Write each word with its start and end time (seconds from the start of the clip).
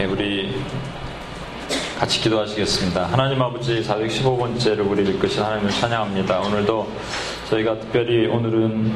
예, 0.00 0.04
우리 0.04 0.54
같이 1.98 2.20
기도하시겠습니다. 2.20 3.06
하나님 3.06 3.42
아버지 3.42 3.82
415번째를 3.82 4.88
우리 4.88 5.02
읽으신 5.02 5.42
하나님을 5.42 5.72
찬양합니다. 5.72 6.38
오늘도 6.38 6.88
저희가 7.50 7.80
특별히 7.80 8.28
오늘은 8.28 8.92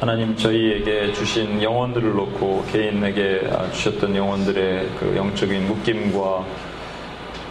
하나님 0.00 0.34
저희에게 0.34 1.12
주신 1.12 1.62
영혼들을 1.62 2.10
놓고 2.14 2.64
개인에게 2.72 3.50
주셨던 3.74 4.16
영혼들의 4.16 4.88
그 4.98 5.14
영적인 5.14 5.66
묶임과 5.66 6.46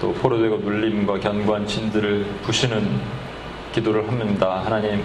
또 0.02 0.12
포로되고 0.14 0.58
눌림과 0.58 1.20
견고한 1.20 1.68
진들을 1.68 2.26
부시는 2.42 2.90
기도를 3.72 4.08
합니다. 4.08 4.64
하나님, 4.66 5.04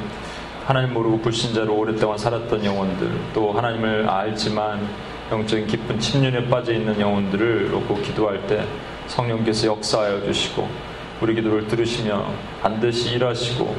하나님 0.65 0.95
모르고 0.95 1.21
불신자로 1.21 1.77
오랫동안 1.77 2.17
살았던 2.17 2.65
영혼들, 2.65 3.11
또 3.35 3.53
하나님을 3.53 4.09
알지만 4.09 4.89
영적인 5.31 5.67
깊은 5.67 5.99
침륜에 6.01 6.49
빠져 6.49 6.73
있는 6.73 6.99
영혼들을 6.99 7.71
놓고 7.71 7.97
기도할 8.03 8.47
때 8.47 8.65
성령께서 9.07 9.69
역사하여 9.69 10.25
주시고 10.25 10.69
우리 11.21 11.35
기도를 11.35 11.69
들으시며 11.69 12.27
반드시 12.63 13.15
일하시고 13.15 13.77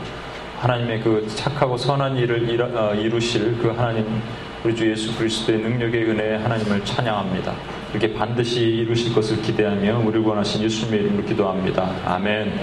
하나님의 0.60 1.02
그 1.02 1.28
착하고 1.36 1.76
선한 1.76 2.18
일을 2.18 2.62
어, 2.76 2.94
이루실 2.94 3.58
그 3.62 3.70
하나님 3.70 4.22
우리 4.64 4.76
주 4.76 4.90
예수 4.90 5.18
그리스도의 5.18 5.58
능력의 5.60 6.04
은혜에 6.04 6.36
하나님을 6.36 6.86
찬양합니다. 6.86 7.52
이렇게 7.92 8.14
반드시 8.14 8.62
이루실 8.62 9.14
것을 9.14 9.42
기대하며 9.42 10.04
우리 10.06 10.20
원하신 10.20 10.62
예수님의 10.62 11.00
이름으로 11.02 11.26
기도합니다. 11.26 11.96
아멘. 12.06 12.60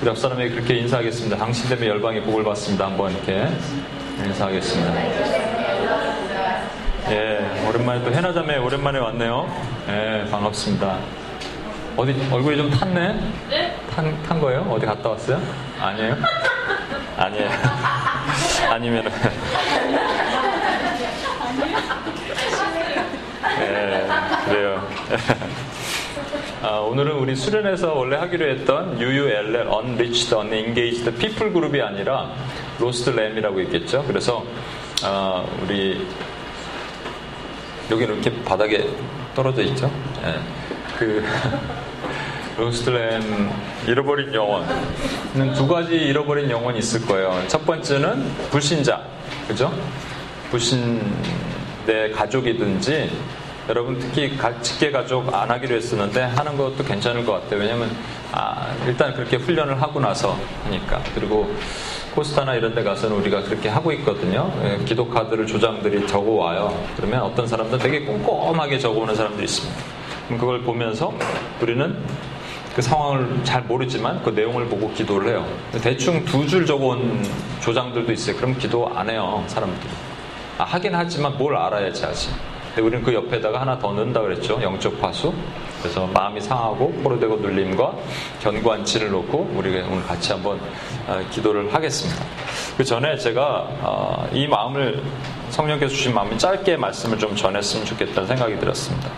우리 0.00 0.08
앞 0.08 0.16
사람에게 0.16 0.54
그렇게 0.54 0.74
인사하겠습니다. 0.76 1.36
당신 1.36 1.68
때문에 1.68 1.88
열방의 1.88 2.22
복을 2.22 2.44
받습니다. 2.44 2.86
한번 2.86 3.10
이렇게 3.10 3.48
인사하겠습니다. 4.24 5.41
예, 7.12 7.44
오랜만에 7.68 8.02
또 8.02 8.10
해나자매 8.10 8.56
오랜만에 8.56 8.98
왔네요. 8.98 9.46
예, 9.90 10.24
반갑습니다. 10.30 10.98
어디 11.94 12.16
얼굴이 12.32 12.56
좀 12.56 12.70
탔네? 12.70 13.20
네? 13.50 13.76
탄, 13.94 14.22
탄 14.22 14.40
거예요? 14.40 14.62
어디 14.62 14.86
갔다 14.86 15.10
왔어요? 15.10 15.38
아니에요? 15.78 16.16
아니에요. 17.18 17.50
아니면은. 18.70 19.12
네, 23.58 24.08
그래요. 24.46 24.88
아, 26.62 26.68
오늘은 26.78 27.12
우리 27.12 27.36
수련회에서 27.36 27.92
원래 27.92 28.16
하기로 28.16 28.48
했던 28.48 28.98
UULL, 28.98 29.68
Unreached, 29.70 30.34
Unengaged 30.34 31.10
People 31.18 31.52
그룹이 31.52 31.82
아니라 31.82 32.30
로스트 32.78 33.10
램이라고 33.10 33.60
있겠죠. 33.60 34.02
그래서 34.06 34.42
아, 35.04 35.44
우리 35.60 36.06
여기 37.92 38.04
이렇게 38.04 38.32
바닥에 38.42 38.88
떨어져 39.34 39.60
있죠. 39.62 39.90
네. 40.22 40.34
그 40.98 41.22
로스트램 42.56 43.50
잃어버린 43.86 44.32
영혼은 44.32 45.52
두 45.54 45.68
가지 45.68 45.94
잃어버린 45.94 46.50
영혼이 46.50 46.78
있을 46.78 47.04
거예요. 47.06 47.42
첫 47.48 47.66
번째는 47.66 48.24
불신자, 48.50 49.02
그죠? 49.46 49.70
불신 50.50 51.02
내 51.84 52.10
가족이든지 52.10 53.10
여러분 53.68 53.98
특히 53.98 54.38
직계 54.62 54.90
가족 54.90 55.32
안 55.34 55.50
하기로 55.50 55.76
했었는데 55.76 56.22
하는 56.22 56.56
것도 56.56 56.82
괜찮을 56.84 57.26
것 57.26 57.42
같아요. 57.42 57.60
왜냐면 57.60 57.94
아, 58.32 58.74
일단 58.86 59.12
그렇게 59.12 59.36
훈련을 59.36 59.80
하고 59.82 60.00
나서 60.00 60.38
하니까 60.64 61.02
그리고 61.14 61.54
코스타나 62.14 62.54
이런 62.54 62.74
데 62.74 62.82
가서는 62.82 63.16
우리가 63.16 63.42
그렇게 63.42 63.68
하고 63.68 63.90
있거든요. 63.92 64.52
예, 64.64 64.84
기도 64.84 65.08
카드를 65.08 65.46
조장들이 65.46 66.06
적어 66.06 66.30
와요. 66.32 66.78
그러면 66.96 67.22
어떤 67.22 67.46
사람들 67.46 67.78
되게 67.78 68.00
꼼꼼하게 68.04 68.78
적어 68.78 69.00
오는 69.00 69.14
사람들이 69.14 69.44
있습니다. 69.44 69.82
그럼 70.26 70.38
그걸 70.40 70.60
보면서 70.62 71.12
우리는 71.60 71.96
그 72.74 72.82
상황을 72.82 73.40
잘 73.44 73.62
모르지만 73.62 74.22
그 74.22 74.30
내용을 74.30 74.66
보고 74.66 74.90
기도를 74.92 75.28
해요. 75.30 75.46
대충 75.82 76.24
두 76.24 76.46
줄 76.46 76.64
적어 76.66 76.86
온 76.88 77.22
조장들도 77.60 78.12
있어요. 78.12 78.36
그럼 78.36 78.56
기도 78.58 78.90
안 78.94 79.08
해요, 79.08 79.42
사람들이. 79.46 79.88
아, 80.58 80.64
하긴 80.64 80.94
하지만 80.94 81.36
뭘 81.38 81.56
알아야지 81.56 82.04
하지. 82.04 82.28
근데 82.68 82.82
우리는 82.82 83.02
그 83.04 83.12
옆에다가 83.12 83.60
하나 83.60 83.78
더 83.78 83.92
넣는다 83.92 84.20
그랬죠. 84.22 84.58
영적 84.62 84.98
파수. 85.00 85.32
그래서 85.82 86.06
마음이 86.06 86.40
상하고 86.40 86.90
포로되고 87.02 87.36
눌림과 87.36 87.92
진을 88.84 89.10
놓고 89.10 89.52
우리가 89.56 89.86
오늘 89.90 90.02
같이 90.04 90.32
한번 90.32 90.58
아, 90.58 90.60
기도를 91.30 91.72
하겠습니다. 91.74 92.24
그 92.76 92.84
전에 92.84 93.16
제가 93.16 93.68
아, 93.82 94.26
이 94.32 94.46
마음을 94.46 95.02
성령께서 95.50 95.92
주신 95.94 96.14
마음이 96.14 96.38
짧게 96.38 96.76
말씀을 96.76 97.18
좀 97.18 97.36
전했으면 97.36 97.84
좋겠다는 97.86 98.26
생각이 98.28 98.58
들었습니다. 98.58 99.10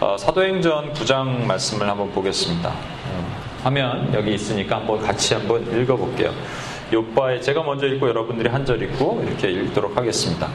어, 0.00 0.16
사도행전 0.18 0.92
9장 0.94 1.44
말씀을 1.46 1.88
한번 1.88 2.10
보겠습니다. 2.10 2.70
어, 2.70 3.36
화면 3.62 4.12
여기 4.14 4.34
있으니까 4.34 4.76
한번 4.76 5.00
같이 5.00 5.34
한번 5.34 5.62
읽어볼게요. 5.80 6.32
요바에 6.92 7.40
제가 7.40 7.62
먼저 7.62 7.86
읽고 7.86 8.08
여러분들이 8.08 8.48
한 8.48 8.64
절 8.66 8.82
읽고 8.82 9.24
이렇게 9.26 9.50
읽도록 9.50 9.96
하겠습니다. 9.96 10.48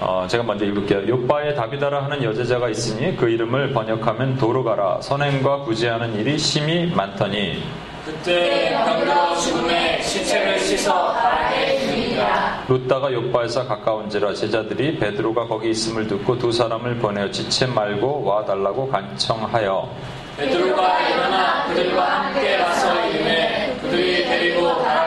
어, 0.00 0.26
제가 0.28 0.42
먼저 0.42 0.64
읽을게요. 0.66 1.08
요바에 1.08 1.54
다비다라 1.54 2.04
하는 2.04 2.22
여제자가 2.22 2.68
있으니 2.68 3.16
그 3.16 3.28
이름을 3.30 3.72
번역하면 3.72 4.36
도로가라 4.36 5.00
선행과 5.00 5.60
구제하는 5.60 6.14
일이 6.18 6.36
심히 6.36 6.86
많더니 6.94 7.62
그때 8.06 8.70
병들어 8.84 9.34
죽음에 9.34 10.00
시체를 10.00 10.60
씻어 10.60 11.12
바라게 11.12 11.80
주니라. 11.80 12.64
룻다가 12.68 13.12
요파에서 13.12 13.66
가까운지라 13.66 14.32
제자들이 14.32 14.96
베드로가 15.00 15.48
거기 15.48 15.70
있음을 15.70 16.06
듣고 16.06 16.38
두 16.38 16.52
사람을 16.52 16.98
보내어 16.98 17.28
지체 17.32 17.66
말고 17.66 18.22
와 18.22 18.44
달라고 18.44 18.88
간청하여 18.88 19.90
베드로가 20.36 21.08
일어나 21.08 21.66
그들과 21.66 22.04
함께 22.04 22.58
가서 22.58 23.08
이름에 23.08 23.76
그들이 23.82 24.24
데리고 24.24 24.66
올라 24.66 25.05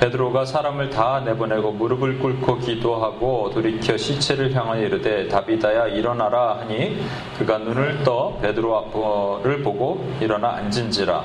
베드로가 0.00 0.44
사람을 0.44 0.90
다 0.90 1.20
내보내고 1.24 1.72
무릎을 1.72 2.18
꿇고 2.20 2.58
기도하고 2.58 3.50
돌이켜 3.50 3.96
시체를 3.96 4.54
향하여 4.54 4.82
이르되 4.82 5.26
다비다야 5.26 5.88
일어나라 5.88 6.58
하니 6.60 7.04
그가 7.36 7.58
눈을 7.58 8.04
떠 8.04 8.36
베드로 8.40 8.76
앞을 8.76 9.62
보고 9.62 10.08
일어나 10.20 10.50
앉은지라 10.54 11.24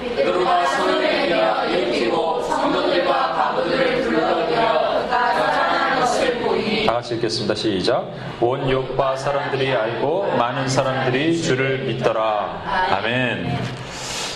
베드로가 0.00 0.66
손을 0.66 1.02
내밀어 1.02 1.66
일으키고 1.66 2.42
성도들과 2.42 3.34
바보들을 3.34 4.02
불러들여 4.02 5.06
나타난 5.10 6.00
것을 6.00 6.40
보이니 6.40 6.86
다 6.86 6.94
같이 6.94 7.14
읽겠습니다. 7.16 7.54
시작. 7.54 8.10
온 8.40 8.68
요파 8.70 9.16
사람들이 9.16 9.72
알고 9.72 10.34
많은 10.36 10.68
사람들이 10.68 11.40
주를 11.40 11.78
믿더라. 11.84 12.62
아멘. 12.90 13.83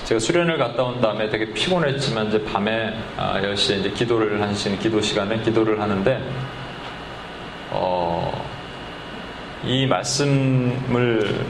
제가 0.08 0.20
수련을 0.20 0.56
갔다 0.56 0.84
온 0.84 1.02
다음에 1.02 1.28
되게 1.28 1.52
피곤했지만 1.52 2.28
이제 2.28 2.42
밤에 2.42 2.94
10시에 3.19 3.74
아, 3.74 3.76
이제 3.76 3.91
기도를 3.91 4.41
하시는 4.41 4.78
기도 4.78 5.02
시간에 5.02 5.38
기도를 5.42 5.82
하는데 5.82 6.19
어, 7.72 8.42
이 9.64 9.86
말씀을 9.86 11.44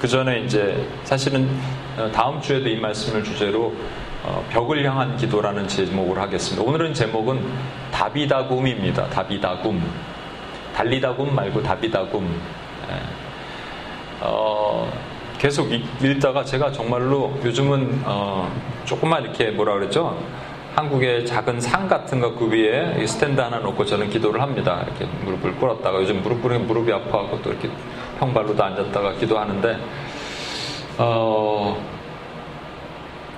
그 0.00 0.08
전에 0.08 0.40
이제 0.40 0.84
사실은 1.04 1.48
어, 1.96 2.10
다음 2.12 2.40
주에도 2.40 2.68
이 2.68 2.80
말씀을 2.80 3.22
주제로 3.22 3.72
어, 4.24 4.44
벽을 4.50 4.84
향한 4.84 5.16
기도라는 5.16 5.68
제목을 5.68 6.20
하겠습니다. 6.20 6.68
오늘은 6.68 6.92
제목은 6.92 7.40
다비다굼입니다. 7.92 9.08
다비다굼. 9.08 9.80
달리다굼 10.74 11.32
말고 11.32 11.62
다비다굼. 11.62 12.24
예. 12.90 13.02
어, 14.22 14.90
계속 15.40 15.72
읽다가 15.72 16.44
제가 16.44 16.70
정말로 16.70 17.32
요즘은 17.42 18.02
어, 18.04 18.52
조금만 18.84 19.22
이렇게 19.22 19.50
뭐라 19.50 19.72
그랬죠? 19.72 20.22
한국의 20.74 21.24
작은 21.24 21.58
상 21.62 21.88
같은 21.88 22.20
거 22.20 22.35
그 22.35 22.50
위에 22.50 23.06
스탠드 23.06 23.40
하나 23.40 23.58
놓고 23.58 23.86
저는 23.86 24.10
기도를 24.10 24.42
합니다. 24.42 24.84
이렇게 24.86 25.06
무릎을 25.24 25.56
꿇었다가 25.56 25.98
요즘 25.98 26.22
무릎 26.22 26.42
꿇으면 26.42 26.66
무릎이 26.66 26.92
아파하고 26.92 27.40
또 27.40 27.52
이렇게 27.52 27.70
평발로도 28.18 28.62
앉았다가 28.62 29.14
기도하는데 29.14 29.78
어, 30.98 31.82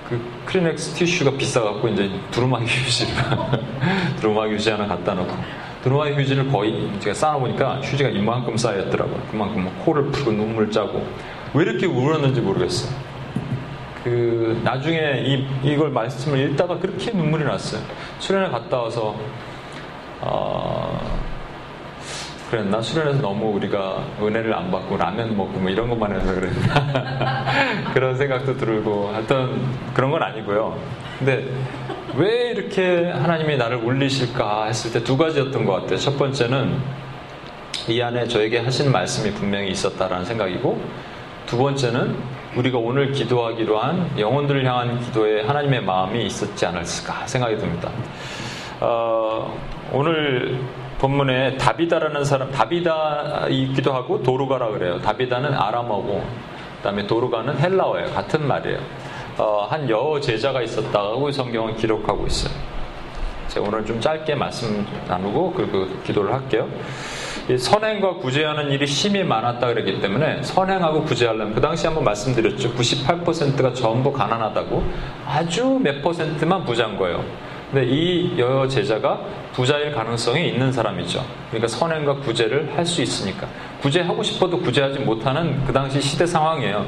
그 0.09 0.21
크리넥스 0.45 0.95
티슈가 0.95 1.37
비싸갖고 1.37 1.87
이제 1.87 2.11
두루마기 2.31 2.65
휴지를 2.67 3.13
두루마기 4.19 4.55
휴지 4.55 4.71
하나 4.71 4.87
갖다 4.87 5.13
놓고 5.13 5.33
두루마기 5.83 6.15
휴지를 6.15 6.49
거의 6.49 6.91
제가 6.99 7.13
쌓아보니까 7.13 7.79
휴지가 7.81 8.09
이만큼 8.09 8.57
쌓였더라고요. 8.57 9.21
그만큼 9.31 9.71
코를 9.85 10.11
풀고 10.11 10.33
눈물 10.33 10.69
짜고 10.69 11.01
왜 11.53 11.63
이렇게 11.63 11.85
울었는지 11.85 12.41
모르겠어요. 12.41 12.91
그 14.03 14.59
나중에 14.63 15.23
이, 15.25 15.47
이걸 15.63 15.89
말씀을 15.91 16.39
읽다가 16.51 16.77
그렇게 16.77 17.11
눈물이 17.11 17.45
났어요. 17.45 17.81
수련회 18.19 18.49
갔다 18.49 18.81
와서 18.81 19.15
어, 20.19 20.99
그랬나? 22.49 22.81
수련회에서 22.81 23.21
너무 23.21 23.51
우리가 23.55 24.03
은혜를 24.21 24.53
안 24.53 24.69
받고 24.71 24.97
라면 24.97 25.35
먹고 25.37 25.59
뭐 25.59 25.69
이런 25.69 25.89
것만 25.89 26.13
해서 26.15 26.33
그랬나? 26.35 27.45
그런 27.93 28.17
생각도 28.17 28.57
들고 28.57 29.09
하여튼 29.13 29.61
그런 29.93 30.11
건 30.11 30.21
아니고요. 30.21 30.77
근데 31.19 31.47
왜 32.15 32.51
이렇게 32.51 33.09
하나님이 33.09 33.57
나를 33.57 33.77
울리실까 33.77 34.65
했을 34.65 34.91
때 34.91 35.03
두 35.03 35.17
가지였던 35.17 35.65
것 35.65 35.81
같아요. 35.81 35.97
첫 35.97 36.17
번째는 36.17 36.77
이 37.87 38.01
안에 38.01 38.27
저에게 38.27 38.59
하신 38.59 38.91
말씀이 38.91 39.33
분명히 39.33 39.69
있었다라는 39.69 40.25
생각이고 40.25 40.79
두 41.53 41.59
번째는 41.59 42.17
우리가 42.57 42.79
오늘 42.79 43.11
기도하기로 43.11 43.77
한 43.77 44.09
영혼들을 44.17 44.65
향한 44.65 44.99
기도에 44.99 45.43
하나님의 45.43 45.83
마음이 45.83 46.25
있었지 46.25 46.65
않았을까 46.65 47.27
생각이 47.27 47.57
듭니다. 47.57 47.91
어, 48.79 49.55
오늘 49.91 50.59
본문에 50.97 51.57
다비다라는 51.57 52.25
사람, 52.25 52.49
다비다 52.49 53.45
있기도 53.49 53.93
하고 53.93 54.23
도루가라 54.23 54.69
그래요. 54.69 54.99
다비다는 55.01 55.53
아람어고, 55.53 56.23
그 56.77 56.81
다음에 56.81 57.05
도루가는 57.05 57.59
헬라어예요. 57.59 58.13
같은 58.13 58.47
말이에요. 58.47 58.79
어, 59.37 59.67
한 59.69 59.87
여호 59.87 60.19
제자가 60.19 60.63
있었다고 60.63 61.29
성경은 61.29 61.75
기록하고 61.75 62.25
있어요. 62.25 62.51
제가 63.49 63.67
오늘 63.67 63.85
좀 63.85 64.01
짧게 64.01 64.33
말씀 64.33 64.87
나누고 65.07 65.53
그리고 65.53 65.85
기도를 66.03 66.33
할게요. 66.33 66.67
선행과 67.57 68.15
구제하는 68.15 68.71
일이 68.71 68.87
심히 68.87 69.23
많았다 69.23 69.67
그랬기 69.67 69.99
때문에 69.99 70.41
선행하고 70.43 71.03
구제하려면 71.03 71.53
그 71.53 71.59
당시 71.61 71.85
한번 71.85 72.05
말씀드렸죠. 72.05 72.73
98%가 72.73 73.73
전부 73.73 74.13
가난하다고 74.13 74.83
아주 75.27 75.79
몇 75.83 76.01
퍼센트만 76.01 76.63
부자인 76.65 76.97
거예요. 76.97 77.23
근데 77.71 77.87
이 77.87 78.37
여여 78.37 78.67
제자가 78.67 79.19
부자일 79.51 79.91
가능성이 79.91 80.47
있는 80.47 80.71
사람이죠. 80.71 81.25
그러니까 81.49 81.67
선행과 81.67 82.17
구제를 82.17 82.71
할 82.77 82.85
수 82.85 83.01
있으니까 83.01 83.47
구제하고 83.81 84.23
싶어도 84.23 84.59
구제하지 84.59 84.99
못하는 84.99 85.63
그 85.65 85.73
당시 85.73 85.99
시대 85.99 86.25
상황이에요. 86.25 86.85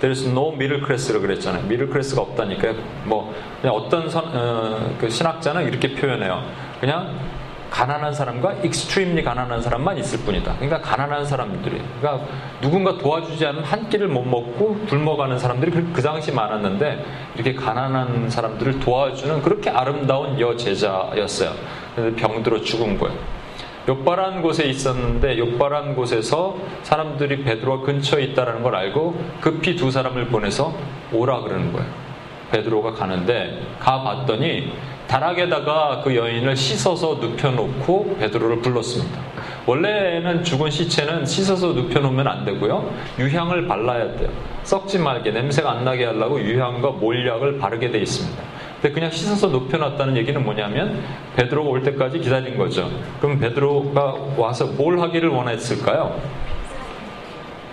There's 0.00 0.28
no 0.30 0.52
middle 0.52 0.80
class라고 0.84 1.26
그랬잖아요. 1.26 1.66
미들 1.66 1.88
클래스가 1.88 2.22
없다니까 2.22 2.72
뭐 3.04 3.34
그냥 3.60 3.74
어떤 3.74 4.08
선, 4.08 4.24
어, 4.32 4.94
그 5.00 5.10
신학자는 5.10 5.66
이렇게 5.66 5.92
표현해요. 5.94 6.42
그냥 6.80 7.18
가난한 7.70 8.12
사람과 8.12 8.54
extremely 8.64 9.22
가난한 9.22 9.62
사람만 9.62 9.98
있을 9.98 10.20
뿐이다. 10.20 10.54
그러니까 10.56 10.80
가난한 10.80 11.24
사람들이, 11.24 11.80
그러니까 12.00 12.26
누군가 12.60 12.96
도와주지 12.96 13.44
않으면 13.46 13.64
한 13.64 13.88
끼를 13.88 14.08
못 14.08 14.22
먹고 14.22 14.78
굶어가는 14.88 15.38
사람들이 15.38 15.70
그, 15.70 15.92
그 15.92 16.02
당시 16.02 16.32
많았는데 16.32 17.04
이렇게 17.34 17.54
가난한 17.54 18.30
사람들을 18.30 18.80
도와주는 18.80 19.42
그렇게 19.42 19.70
아름다운 19.70 20.40
여제자였어요. 20.40 21.52
병들어 22.16 22.60
죽은 22.62 22.98
거예요. 22.98 23.18
욥바란 23.88 24.42
곳에 24.42 24.64
있었는데 24.64 25.38
욥바란 25.38 25.94
곳에서 25.94 26.58
사람들이 26.82 27.42
베드로가 27.42 27.86
근처에 27.86 28.22
있다는 28.24 28.62
걸 28.62 28.76
알고 28.76 29.18
급히 29.40 29.76
두 29.76 29.90
사람을 29.90 30.26
보내서 30.26 30.74
오라 31.12 31.40
그러는 31.40 31.72
거예요. 31.72 31.88
베드로가 32.52 32.92
가는데 32.92 33.62
가 33.78 34.02
봤더니 34.02 34.72
다락에다가 35.08 36.02
그 36.04 36.14
여인을 36.14 36.54
씻어서 36.54 37.18
눕혀놓고 37.20 38.18
베드로를 38.20 38.60
불렀습니다. 38.60 39.20
원래는 39.66 40.44
죽은 40.44 40.70
시체는 40.70 41.26
씻어서 41.26 41.68
눕혀놓으면 41.68 42.26
안 42.28 42.44
되고요. 42.44 42.94
유향을 43.18 43.66
발라야 43.66 44.16
돼요. 44.16 44.30
썩지 44.62 44.98
말게 44.98 45.30
냄새가 45.30 45.70
안 45.70 45.84
나게 45.84 46.04
하려고 46.04 46.40
유향과 46.40 46.90
몰약을 46.92 47.58
바르게 47.58 47.90
돼 47.90 47.98
있습니다. 48.00 48.42
근데 48.80 48.94
그냥 48.94 49.10
씻어서 49.10 49.48
눕혀놨다는 49.48 50.16
얘기는 50.16 50.42
뭐냐면 50.42 51.02
베드로가 51.36 51.68
올 51.68 51.82
때까지 51.82 52.20
기다린 52.20 52.56
거죠. 52.56 52.90
그럼 53.20 53.40
베드로가 53.40 54.14
와서 54.36 54.66
뭘 54.66 55.00
하기를 55.00 55.30
원했을까요? 55.30 56.20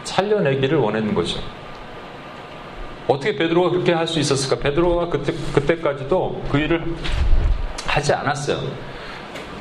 살려내기를 0.03 0.77
원했는 0.77 1.13
거죠. 1.13 1.39
어떻게 3.07 3.35
베드로가 3.35 3.69
그렇게 3.69 3.93
할 3.93 4.07
수 4.07 4.19
있었을까? 4.19 4.61
베드로가 4.61 5.09
그때, 5.09 5.33
그때까지도 5.53 6.43
그 6.49 6.57
일을 6.57 6.83
하지 7.85 8.13
않았어요. 8.13 8.59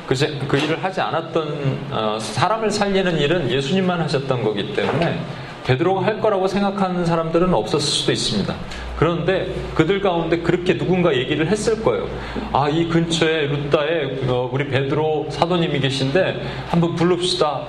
그제, 0.07 0.39
그 0.47 0.57
일을 0.57 0.83
하지 0.83 1.01
않았던, 1.01 1.79
어, 1.91 2.17
사람을 2.19 2.69
살리는 2.69 3.17
일은 3.19 3.49
예수님만 3.49 3.99
하셨던 4.01 4.43
거기 4.43 4.73
때문에 4.73 5.19
베드로가 5.65 6.05
할 6.05 6.21
거라고 6.21 6.47
생각하는 6.47 7.05
사람들은 7.05 7.51
없었을 7.53 7.81
수도 7.81 8.11
있습니다. 8.11 8.53
그런데 8.97 9.51
그들 9.73 9.99
가운데 9.99 10.37
그렇게 10.37 10.77
누군가 10.77 11.15
얘기를 11.15 11.47
했을 11.47 11.81
거예요. 11.83 12.07
아, 12.53 12.69
이 12.69 12.87
근처에 12.87 13.47
루다에 13.47 14.19
어, 14.27 14.47
우리 14.51 14.67
베드로 14.67 15.27
사도님이 15.31 15.79
계신데 15.79 16.41
한번 16.69 16.95
부릅시다. 16.95 17.63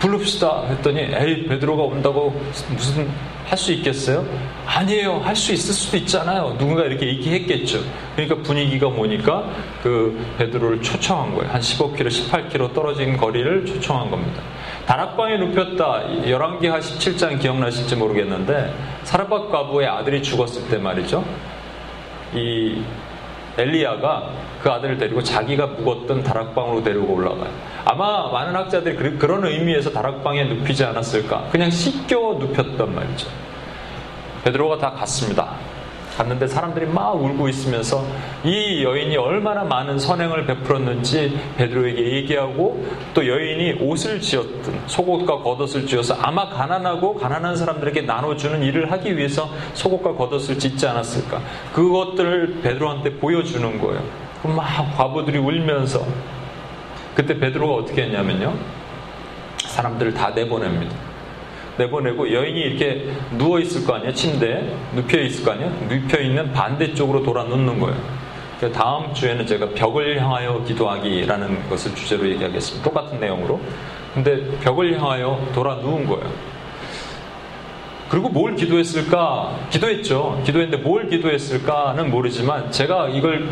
부릅시다. 0.00 0.64
했더니 0.68 1.00
에이, 1.00 1.46
베드로가 1.46 1.82
온다고 1.84 2.30
무슨 2.70 3.08
할 3.46 3.58
수 3.58 3.72
있겠어요? 3.72 4.24
아니에요. 4.64 5.18
할 5.18 5.34
수 5.34 5.52
있을 5.52 5.74
수도 5.74 5.96
있잖아요. 5.98 6.56
누군가 6.56 6.84
이렇게 6.84 7.06
얘기했겠죠. 7.06 7.80
그러니까 8.14 8.36
분위기가 8.46 8.88
뭐니까 8.88 9.44
그 9.82 10.24
베드로를 10.38 10.82
초청한 10.82 11.34
거예요. 11.34 11.52
한 11.52 11.60
15km, 11.60 12.08
18km 12.08 12.72
떨어진 12.72 13.16
거리를 13.16 13.66
초청한 13.66 14.10
겁니다. 14.10 14.40
다락방에 14.86 15.36
눕혔다. 15.38 16.28
열왕기하 16.28 16.78
17장 16.78 17.40
기억나실지 17.40 17.96
모르겠는데 17.96 18.72
사르밧 19.02 19.50
과부의 19.50 19.88
아들이 19.88 20.22
죽었을 20.22 20.68
때 20.68 20.78
말이죠. 20.78 21.24
이 22.34 22.82
엘리야가 23.58 24.30
그 24.62 24.70
아들을 24.70 24.98
데리고 24.98 25.22
자기가 25.22 25.66
묵었던 25.66 26.22
다락방으로 26.22 26.82
데리고 26.82 27.14
올라가요. 27.14 27.50
아마 27.84 28.30
많은 28.30 28.54
학자들이 28.54 29.16
그런 29.16 29.44
의미에서 29.44 29.90
다락방에 29.90 30.44
눕히지 30.44 30.84
않았을까. 30.84 31.48
그냥 31.50 31.70
씻겨 31.70 32.36
눕혔단 32.38 32.94
말이죠. 32.94 33.28
베드로가 34.44 34.78
다 34.78 34.90
갔습니다. 34.92 35.54
갔는데 36.16 36.46
사람들이 36.46 36.86
막 36.86 37.12
울고 37.14 37.48
있으면서 37.48 38.04
이 38.44 38.84
여인이 38.84 39.16
얼마나 39.16 39.64
많은 39.64 39.98
선행을 39.98 40.44
베풀었는지 40.44 41.38
베드로에게 41.56 42.16
얘기하고 42.16 42.84
또 43.14 43.26
여인이 43.26 43.78
옷을 43.80 44.20
지었든 44.20 44.80
속옷과 44.86 45.38
겉옷을 45.38 45.86
지어서 45.86 46.14
아마 46.20 46.50
가난하고 46.50 47.14
가난한 47.14 47.56
사람들에게 47.56 48.02
나눠주는 48.02 48.62
일을 48.62 48.92
하기 48.92 49.16
위해서 49.16 49.48
속옷과 49.72 50.14
겉옷을 50.14 50.58
짓지 50.58 50.86
않았을까 50.86 51.40
그것들을 51.72 52.60
베드로한테 52.62 53.14
보여주는 53.14 53.80
거예요 53.80 54.29
막 54.42 54.96
과부들이 54.96 55.38
울면서 55.38 56.04
그때 57.14 57.38
베드로가 57.38 57.74
어떻게 57.74 58.02
했냐면요. 58.02 58.54
사람들을 59.64 60.14
다 60.14 60.30
내보냅니다. 60.30 60.94
내보내고 61.76 62.32
여인이 62.32 62.60
이렇게 62.60 63.10
누워 63.32 63.58
있을 63.58 63.86
거 63.86 63.94
아니에요? 63.94 64.12
침대에 64.12 64.74
눕혀 64.94 65.20
있을 65.20 65.44
거 65.44 65.52
아니에요? 65.52 65.70
눕혀 65.88 66.20
있는 66.20 66.52
반대쪽으로 66.52 67.22
돌아 67.22 67.44
눕는 67.44 67.78
거예요. 67.80 67.96
다음 68.74 69.14
주에는 69.14 69.46
제가 69.46 69.70
벽을 69.70 70.20
향하여 70.20 70.62
기도하기라는 70.64 71.68
것을 71.70 71.94
주제로 71.94 72.28
얘기하겠습니다. 72.28 72.84
똑같은 72.84 73.18
내용으로. 73.18 73.58
근데 74.12 74.44
벽을 74.58 75.00
향하여 75.00 75.48
돌아 75.54 75.76
누운 75.76 76.06
거예요. 76.06 76.30
그리고 78.10 78.28
뭘 78.28 78.56
기도했을까? 78.56 79.56
기도했죠. 79.70 80.42
기도했는데 80.44 80.82
뭘 80.82 81.08
기도했을까는 81.08 82.10
모르지만 82.10 82.70
제가 82.70 83.08
이걸 83.08 83.48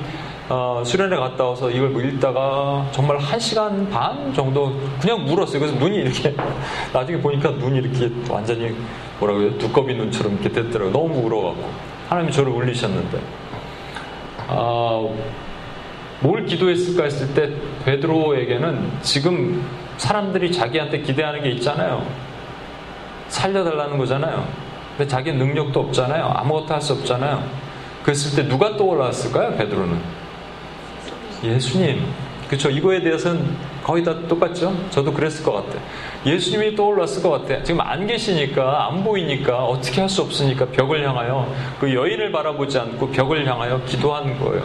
어, 0.51 0.83
수련회 0.85 1.17
갔다 1.17 1.45
와서 1.45 1.71
이걸 1.71 1.91
뭐 1.91 2.01
읽다가 2.01 2.87
정말 2.91 3.19
한 3.19 3.39
시간 3.39 3.89
반 3.91 4.33
정도 4.33 4.73
그냥 5.01 5.25
물었어요. 5.27 5.61
그래서 5.61 5.77
눈이 5.77 5.97
이렇게 5.99 6.35
나중에 6.93 7.21
보니까 7.21 7.51
눈이 7.51 7.79
이렇게 7.79 8.11
완전히 8.31 8.75
뭐라고 9.19 9.43
해요? 9.43 9.59
두꺼비 9.59 9.95
눈처럼 9.95 10.35
이렇게 10.35 10.49
됐더라고요. 10.49 10.93
너무 10.93 11.19
울어갖고 11.27 11.69
하나님이 12.09 12.33
저를 12.33 12.53
울리셨는데 12.53 13.21
아, 14.49 15.07
뭘 16.21 16.47
기도했을까 16.47 17.05
했을 17.05 17.35
때 17.35 17.51
베드로에게는 17.85 18.91
지금 19.03 19.63
사람들이 19.99 20.51
자기한테 20.51 21.01
기대하는 21.03 21.43
게 21.43 21.51
있잖아요. 21.51 22.07
살려달라는 23.29 23.99
거잖아요. 23.99 24.47
근데 24.97 25.07
자기 25.11 25.33
능력도 25.33 25.79
없잖아요. 25.79 26.25
아무것도 26.37 26.73
할 26.73 26.81
수 26.81 26.95
없잖아요. 26.95 27.45
그랬을 28.03 28.43
때 28.43 28.49
누가 28.49 28.75
떠올랐을까요? 28.77 29.55
베드로는 29.59 30.01
예수님. 31.43 32.07
그렇죠. 32.49 32.71
이거에 32.71 33.03
대해서는 33.03 33.45
거의 33.85 34.03
다 34.03 34.15
똑같죠. 34.27 34.75
저도 34.91 35.13
그랬을 35.13 35.45
것 35.45 35.53
같아요. 35.53 35.83
예수님이 36.25 36.75
떠올랐을 36.75 37.23
것 37.23 37.31
같아요. 37.31 37.63
지금 37.63 37.81
안 37.83 38.07
계시니까 38.07 38.87
안 38.87 39.05
보이니까 39.05 39.65
어떻게 39.65 40.01
할 40.01 40.09
수 40.09 40.23
없으니까 40.23 40.65
벽을 40.67 41.07
향하여 41.07 41.55
그 41.79 41.95
여인을 41.95 42.33
바라보지 42.33 42.79
않고 42.79 43.11
벽을 43.11 43.47
향하여 43.47 43.83
기도한 43.85 44.39
거예요. 44.39 44.65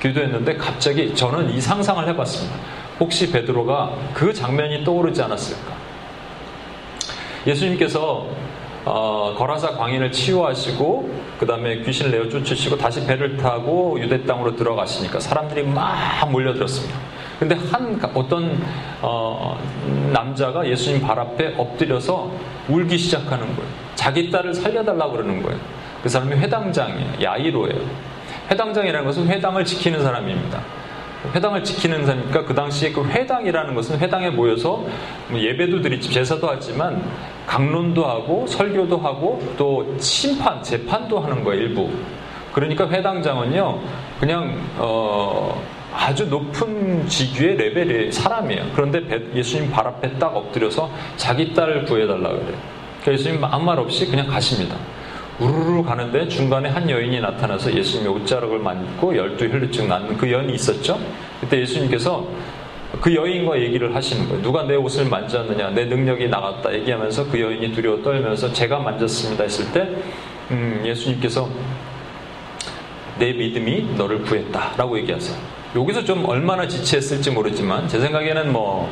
기도했는데 0.00 0.56
갑자기 0.56 1.14
저는 1.14 1.50
이 1.50 1.60
상상을 1.60 2.08
해봤습니다. 2.08 2.56
혹시 2.98 3.30
베드로가 3.30 3.92
그 4.14 4.32
장면이 4.32 4.82
떠오르지 4.84 5.22
않았을까? 5.22 5.72
예수님께서 7.46 8.26
어, 8.90 9.34
거라사 9.36 9.72
광인을 9.72 10.10
치유하시고 10.10 11.10
그 11.38 11.46
다음에 11.46 11.82
귀신을 11.82 12.10
내어 12.10 12.28
쫓으시고 12.28 12.78
다시 12.78 13.06
배를 13.06 13.36
타고 13.36 14.00
유대 14.00 14.24
땅으로 14.24 14.56
들어가시니까 14.56 15.20
사람들이 15.20 15.62
막 15.64 16.30
몰려들었습니다. 16.30 16.98
근데 17.38 17.54
한 17.70 18.00
어떤 18.14 18.58
어, 19.02 19.58
남자가 20.12 20.66
예수님 20.66 21.02
발 21.02 21.18
앞에 21.20 21.54
엎드려서 21.58 22.32
울기 22.68 22.96
시작하는 22.96 23.46
거예요. 23.54 23.70
자기 23.94 24.30
딸을 24.30 24.54
살려달라고 24.54 25.12
그러는 25.12 25.42
거예요. 25.42 25.60
그 26.02 26.08
사람이 26.08 26.36
회당장이에요. 26.36 27.22
야이로예요. 27.22 27.80
회당장이라는 28.50 29.06
것은 29.06 29.28
회당을 29.28 29.64
지키는 29.64 30.02
사람입니다. 30.02 30.62
회당을 31.34 31.64
지키는 31.64 32.06
사니까 32.06 32.44
그 32.44 32.54
당시에 32.54 32.92
그 32.92 33.04
회당이라는 33.04 33.74
것은 33.74 33.98
회당에 33.98 34.30
모여서 34.30 34.84
뭐 35.28 35.40
예배도 35.40 35.82
드리지 35.82 36.10
제사도 36.10 36.48
하지만 36.48 37.02
강론도 37.46 38.06
하고 38.06 38.46
설교도 38.46 38.98
하고 38.98 39.40
또 39.56 39.96
심판 39.98 40.62
재판도 40.62 41.18
하는 41.18 41.42
거예요 41.42 41.62
일부. 41.62 41.90
그러니까 42.52 42.88
회당장은요 42.88 43.80
그냥 44.20 44.58
어 44.78 45.60
아주 45.94 46.26
높은 46.26 47.06
직위의 47.08 47.56
레벨의 47.56 48.12
사람이에요. 48.12 48.66
그런데 48.74 49.02
예수님 49.34 49.70
발 49.70 49.86
앞에 49.86 50.12
딱 50.18 50.36
엎드려서 50.36 50.90
자기 51.16 51.52
딸을 51.52 51.84
구해달라 51.84 52.30
그래요. 52.30 52.56
그러니까 53.00 53.12
예수님 53.12 53.44
아무 53.44 53.64
말 53.64 53.78
없이 53.78 54.06
그냥 54.06 54.26
가십니다 54.28 54.76
우르르 55.40 55.84
가는데 55.84 56.28
중간에 56.28 56.68
한 56.68 56.88
여인이 56.90 57.20
나타나서 57.20 57.72
예수님의 57.72 58.12
옷자락을 58.12 58.58
만지고 58.58 59.16
열두 59.16 59.48
혈류증 59.48 59.88
낳는 59.88 60.16
그 60.16 60.30
여인이 60.30 60.52
있었죠. 60.54 60.98
그때 61.40 61.60
예수님께서 61.60 62.26
그 63.00 63.14
여인과 63.14 63.60
얘기를 63.60 63.94
하시는 63.94 64.26
거예요. 64.28 64.42
누가 64.42 64.64
내 64.64 64.74
옷을 64.74 65.04
만졌느냐, 65.04 65.70
내 65.70 65.84
능력이 65.84 66.28
나갔다 66.28 66.74
얘기하면서 66.74 67.30
그 67.30 67.40
여인이 67.40 67.72
두려워 67.72 68.02
떨면서 68.02 68.52
제가 68.52 68.80
만졌습니다 68.80 69.44
했을 69.44 69.70
때 69.72 69.88
음, 70.50 70.82
예수님께서 70.84 71.48
내 73.18 73.32
믿음이 73.32 73.94
너를 73.96 74.22
구했다 74.22 74.74
라고 74.76 74.98
얘기하세요. 74.98 75.38
여기서 75.76 76.02
좀 76.04 76.24
얼마나 76.24 76.66
지체했을지 76.66 77.30
모르지만 77.30 77.86
제 77.86 78.00
생각에는 78.00 78.52
뭐 78.52 78.90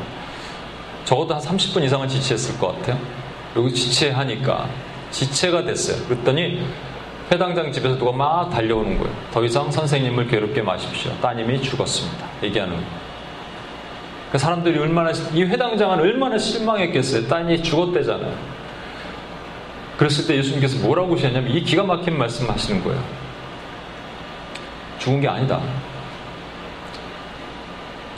적어도 1.05 1.35
한 1.35 1.41
30분 1.41 1.83
이상은 1.83 2.07
지체했을 2.07 2.59
것 2.61 2.76
같아요. 2.76 2.99
여기 3.57 3.73
지체하니까 3.73 4.69
지체가 5.17 5.65
됐어요. 5.65 6.05
그랬더니 6.07 6.63
회당장 7.33 7.73
집에서 7.73 7.97
누가 7.97 8.13
막 8.13 8.51
달려오는 8.51 8.99
거예요. 8.99 9.15
더 9.33 9.43
이상 9.45 9.71
선생님을 9.71 10.29
괴롭게 10.29 10.61
마십시오. 10.61 11.11
따님이 11.23 11.63
죽었습니다. 11.63 12.29
얘기하는 12.43 12.75
거예요. 12.77 12.91
그 14.31 14.39
사람들이 14.39 14.79
얼마나 14.79 15.13
이 15.33 15.43
회당장은 15.43 16.01
얼마나 16.01 16.37
실망했겠어요. 16.37 17.29
딸이 17.29 17.63
죽었대잖아요. 17.63 18.37
그랬을 19.97 20.27
때 20.27 20.37
예수님께서 20.37 20.87
뭐라고 20.87 21.17
하셨냐면 21.17 21.51
이 21.51 21.63
기가 21.63 21.83
막힌 21.83 22.19
말씀 22.19 22.49
하시는 22.51 22.85
거예요. 22.85 23.03
죽은 24.99 25.23
게 25.23 25.29
아니다. 25.29 25.63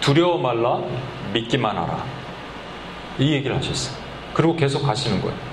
두려워 0.00 0.38
말라 0.38 0.80
믿기만 1.32 1.76
하라. 1.76 2.04
이 3.20 3.32
얘기를 3.34 3.56
하셨어요. 3.56 3.96
그리고 4.34 4.56
계속 4.56 4.82
가시는 4.82 5.20
거예요. 5.20 5.47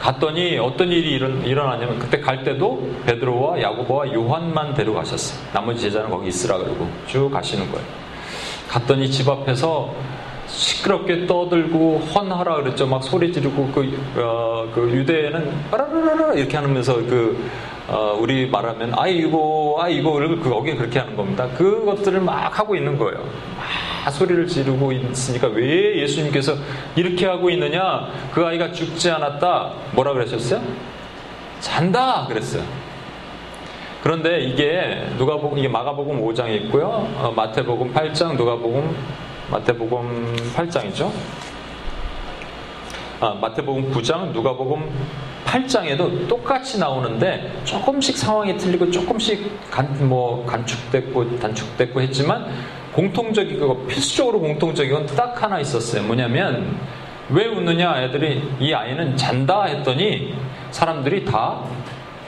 갔더니 0.00 0.58
어떤 0.58 0.90
일이 0.90 1.14
일어 1.44 1.66
나냐면 1.66 1.98
그때 1.98 2.20
갈 2.20 2.44
때도 2.44 2.88
베드로와 3.06 3.60
야고보와 3.60 4.12
요한만 4.12 4.74
데려가셨어요. 4.74 5.38
나머지 5.52 5.82
제자는 5.82 6.10
거기 6.10 6.28
있으라 6.28 6.58
그러고 6.58 6.88
쭉 7.06 7.28
가시는 7.30 7.70
거예요. 7.70 7.86
갔더니 8.68 9.10
집 9.10 9.28
앞에서 9.28 9.92
시끄럽게 10.46 11.26
떠들고 11.26 11.98
헌하라 12.14 12.56
그랬죠. 12.56 12.86
막 12.86 13.02
소리 13.02 13.32
지르고 13.32 13.70
그, 13.74 13.98
어, 14.16 14.70
그 14.74 14.90
유대에는 14.90 15.70
빠라라라 15.70 16.34
이렇게 16.34 16.56
하면서 16.56 16.94
그 16.94 17.50
어, 17.88 18.16
우리 18.20 18.46
말하면 18.46 18.92
아이고 18.94 19.78
아이고를 19.80 20.40
그 20.40 20.50
거기 20.50 20.74
그렇게 20.76 20.98
하는 20.98 21.16
겁니다. 21.16 21.48
그것들을 21.56 22.20
막 22.20 22.58
하고 22.58 22.76
있는 22.76 22.98
거예요. 22.98 23.18
막 23.18 23.87
소리를 24.10 24.46
지르고 24.46 24.92
있으니까 24.92 25.48
왜 25.48 26.00
예수님께서 26.02 26.54
이렇게 26.96 27.26
하고 27.26 27.50
있느냐? 27.50 28.08
그 28.32 28.44
아이가 28.44 28.72
죽지 28.72 29.10
않았다. 29.10 29.72
뭐라 29.92 30.12
그러셨어요? 30.12 30.62
잔다 31.60 32.26
그랬어요. 32.26 32.62
그런데 34.02 34.40
이게 34.40 35.06
누가복음 35.18 35.58
이게 35.58 35.68
마가복음 35.68 36.22
5장에 36.22 36.54
있고요. 36.62 37.08
어, 37.16 37.32
마태복음 37.34 37.92
8장, 37.92 38.36
누가복음 38.36 38.94
마태복음 39.50 40.36
8장이죠. 40.54 41.10
아, 43.20 43.36
마태복음 43.40 43.90
9장, 43.92 44.30
누가복음 44.32 44.88
8장에도 45.44 46.28
똑같이 46.28 46.78
나오는데 46.78 47.60
조금씩 47.64 48.16
상황이 48.16 48.56
틀리고 48.56 48.90
조금씩 48.90 49.70
간, 49.70 50.08
뭐 50.08 50.44
간축됐고 50.46 51.38
단축됐고 51.40 52.00
했지만 52.02 52.46
공통적이고 52.98 53.86
필수적으로 53.86 54.40
공통적인 54.40 54.92
건 54.92 55.06
딱 55.14 55.40
하나 55.40 55.60
있었어요. 55.60 56.02
뭐냐면 56.02 56.76
왜 57.30 57.46
웃느냐 57.46 58.02
애들이 58.02 58.42
이 58.58 58.74
아이는 58.74 59.16
잔다 59.16 59.64
했더니 59.64 60.34
사람들이 60.72 61.24
다 61.24 61.62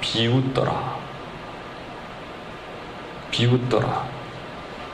비웃더라. 0.00 0.96
비웃더라. 3.32 4.04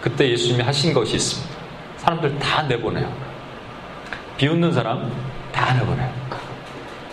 그때 0.00 0.30
예수님이 0.30 0.62
하신 0.62 0.94
것이 0.94 1.16
있습니다. 1.16 1.54
사람들 1.98 2.38
다 2.38 2.62
내보내요. 2.62 3.12
비웃는 4.38 4.72
사람 4.72 5.12
다 5.52 5.74
내보내요. 5.74 6.10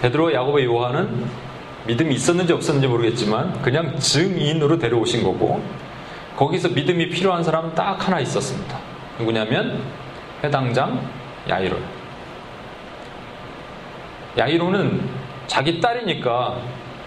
베드로, 0.01 0.33
야고보, 0.33 0.63
요한은 0.63 1.25
믿음이 1.87 2.15
있었는지 2.15 2.53
없었는지 2.53 2.87
모르겠지만 2.87 3.61
그냥 3.61 3.97
증인으로 3.99 4.77
데려오신 4.79 5.23
거고 5.23 5.61
거기서 6.35 6.69
믿음이 6.69 7.09
필요한 7.09 7.43
사람은 7.43 7.75
딱 7.75 8.07
하나 8.07 8.19
있었습니다. 8.19 8.77
누구냐면 9.19 9.81
해당장 10.43 11.07
야이로. 11.49 11.77
야이로는 14.37 15.09
자기 15.47 15.79
딸이니까 15.79 16.57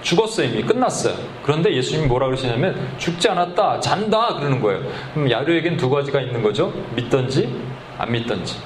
죽었어요 0.02 0.46
이미 0.46 0.62
끝났어요. 0.62 1.16
그런데 1.42 1.74
예수님이 1.74 2.06
뭐라 2.06 2.26
그러시냐면 2.26 2.88
죽지 2.98 3.28
않았다 3.28 3.80
잔다 3.80 4.34
그러는 4.34 4.60
거예요. 4.60 4.82
그럼 5.12 5.30
야이로에겐 5.30 5.76
두 5.76 5.90
가지가 5.90 6.20
있는 6.20 6.42
거죠. 6.42 6.72
믿던지 6.94 7.52
안 7.98 8.12
믿던지. 8.12 8.56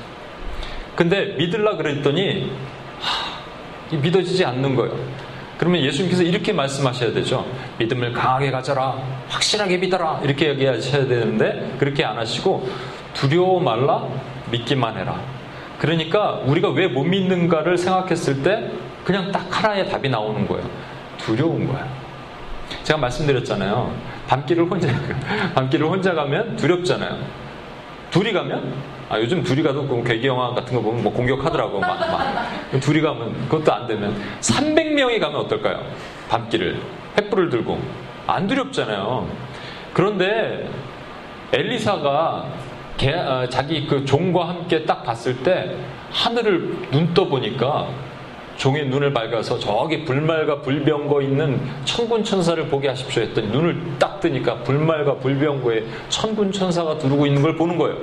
근데 0.94 1.34
믿을라 1.38 1.76
그랬더니 1.76 2.52
하, 3.00 3.96
믿어지지 3.96 4.44
않는 4.44 4.76
거예요. 4.76 4.94
그러면 5.60 5.82
예수님께서 5.82 6.22
이렇게 6.22 6.54
말씀하셔야 6.54 7.12
되죠. 7.12 7.44
믿음을 7.76 8.14
강하게 8.14 8.50
가져라. 8.50 8.94
확실하게 9.28 9.76
믿어라. 9.76 10.20
이렇게 10.24 10.48
얘기하셔야 10.48 11.06
되는데 11.06 11.76
그렇게 11.78 12.02
안 12.02 12.16
하시고 12.16 12.66
두려워 13.12 13.60
말라. 13.60 14.08
믿기만 14.50 14.96
해라. 14.96 15.20
그러니까 15.78 16.40
우리가 16.46 16.70
왜 16.70 16.88
못 16.88 17.04
믿는가를 17.04 17.76
생각했을 17.76 18.42
때 18.42 18.70
그냥 19.04 19.30
딱 19.30 19.46
하나의 19.50 19.90
답이 19.90 20.08
나오는 20.08 20.48
거예요. 20.48 20.64
두려운 21.18 21.66
거예요. 21.66 21.86
제가 22.82 22.98
말씀드렸잖아요. 22.98 23.94
밤길을 24.28 24.64
혼자 24.64 24.88
밤길을 25.54 25.86
혼자 25.86 26.14
가면 26.14 26.56
두렵잖아요. 26.56 27.18
둘이 28.10 28.32
가면 28.32 28.72
아, 29.10 29.18
요즘 29.18 29.42
둘이 29.42 29.60
가도 29.64 29.84
그 29.88 30.04
개기 30.04 30.28
영화 30.28 30.54
같은 30.54 30.72
거 30.76 30.80
보면 30.80 31.02
뭐 31.02 31.12
공격하더라고 31.12 31.80
막, 31.80 31.98
막. 31.98 32.80
둘이 32.80 33.00
가면 33.00 33.48
그것도 33.48 33.72
안 33.72 33.86
되면 33.88 34.14
300명이 34.40 35.18
가면 35.20 35.40
어떨까요? 35.40 35.82
밤길을 36.28 36.80
횃불을 37.16 37.50
들고 37.50 37.76
안 38.28 38.46
두렵잖아요. 38.46 39.26
그런데 39.92 40.70
엘리사가 41.52 42.46
개, 42.96 43.12
어, 43.12 43.48
자기 43.48 43.84
그 43.88 44.04
종과 44.04 44.48
함께 44.48 44.84
딱 44.84 45.02
봤을 45.02 45.42
때 45.42 45.74
하늘을 46.12 46.90
눈 46.92 47.12
떠 47.12 47.26
보니까 47.26 47.88
종의 48.60 48.88
눈을 48.88 49.14
밝아서 49.14 49.58
저기 49.58 50.04
불말과 50.04 50.60
불병거 50.60 51.22
있는 51.22 51.58
천군 51.86 52.22
천사를 52.22 52.62
보게 52.68 52.88
하십시오 52.88 53.22
했더니 53.22 53.48
눈을 53.48 53.80
딱 53.98 54.20
뜨니까 54.20 54.56
불말과 54.56 55.14
불병거에 55.16 55.84
천군 56.10 56.52
천사가 56.52 56.98
두르고 56.98 57.26
있는 57.26 57.40
걸 57.40 57.56
보는 57.56 57.78
거예요. 57.78 57.96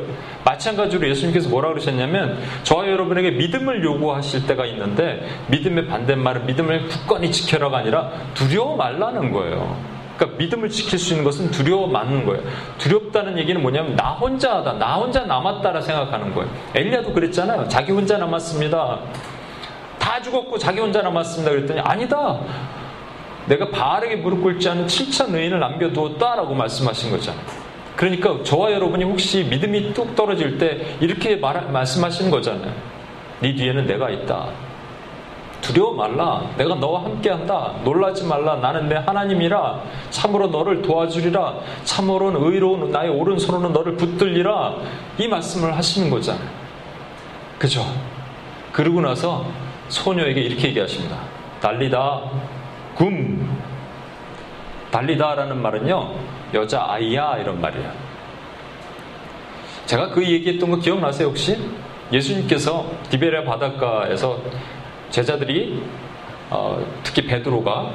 마찬가지로 0.43 1.07
예수님께서 1.09 1.47
뭐라 1.49 1.69
그러셨냐면 1.69 2.39
저와 2.63 2.89
여러분에게 2.89 3.31
믿음을 3.31 3.83
요구하실 3.83 4.47
때가 4.47 4.65
있는데 4.65 5.27
믿음의 5.49 5.85
반대말은 5.85 6.47
믿음을 6.47 6.87
굳건히 6.87 7.31
지켜라가 7.31 7.77
아니라 7.77 8.09
두려워 8.33 8.75
말라는 8.75 9.31
거예요. 9.31 9.77
그러니까 10.17 10.39
믿음을 10.39 10.69
지킬 10.69 10.97
수 10.97 11.13
있는 11.13 11.23
것은 11.23 11.51
두려워 11.51 11.85
많은 11.85 12.25
거예요. 12.25 12.41
두렵다는 12.79 13.37
얘기는 13.37 13.61
뭐냐면 13.61 13.95
나 13.95 14.13
혼자 14.13 14.55
하다, 14.55 14.73
나 14.73 14.95
혼자 14.95 15.23
남았다라 15.23 15.81
생각하는 15.81 16.33
거예요. 16.33 16.49
엘리야도 16.73 17.13
그랬잖아요. 17.13 17.67
자기 17.67 17.91
혼자 17.91 18.17
남았습니다. 18.17 18.99
다 20.07 20.21
죽었고 20.21 20.57
자기 20.57 20.79
혼자 20.79 21.01
남았습니다. 21.01 21.51
그랬더니 21.51 21.81
아니다. 21.81 22.39
내가 23.45 23.69
바르게 23.69 24.15
무릎 24.15 24.41
꿇지 24.41 24.69
않은 24.69 24.87
7천 24.87 25.33
의인을 25.33 25.59
남겨두었다라고 25.59 26.55
말씀하신 26.55 27.11
거잖아요. 27.11 27.43
그러니까 27.97 28.41
저와 28.43 28.71
여러분이 28.71 29.03
혹시 29.03 29.43
믿음이 29.43 29.93
뚝 29.93 30.15
떨어질 30.15 30.57
때 30.57 30.95
이렇게 31.01 31.35
말, 31.35 31.61
말씀하시는 31.69 32.31
거잖아요. 32.31 32.71
네 33.41 33.53
뒤에는 33.53 33.85
내가 33.85 34.09
있다. 34.09 34.47
두려워 35.59 35.93
말라. 35.93 36.43
내가 36.57 36.75
너와 36.75 37.03
함께한다. 37.03 37.73
놀라지 37.83 38.23
말라. 38.23 38.55
나는 38.55 38.87
내 38.87 38.95
하나님이라. 38.95 39.81
참으로 40.09 40.47
너를 40.47 40.81
도와주리라. 40.83 41.55
참으로는 41.83 42.41
의로운 42.43 42.91
나의 42.91 43.09
오른손으로 43.09 43.69
너를 43.69 43.97
붙들리라. 43.97 44.75
이 45.17 45.27
말씀을 45.27 45.75
하시는 45.75 46.09
거잖아요. 46.09 46.47
그죠? 47.59 47.83
그러고 48.71 49.01
나서 49.01 49.66
소녀에게 49.89 50.41
이렇게 50.41 50.69
얘기하십니다. 50.69 51.17
달리다, 51.61 52.21
굼. 52.95 53.47
달리다라는 54.91 55.61
말은요, 55.61 56.15
여자 56.53 56.85
아이야 56.87 57.37
이런 57.37 57.59
말이에요. 57.59 57.91
제가 59.85 60.09
그 60.09 60.23
얘기했던 60.23 60.69
거 60.69 60.77
기억나세요 60.77 61.29
혹시? 61.29 61.57
예수님께서 62.11 62.89
디베레 63.09 63.43
바닷가에서 63.43 64.41
제자들이 65.09 65.81
어, 66.49 66.85
특히 67.03 67.25
베드로가 67.25 67.91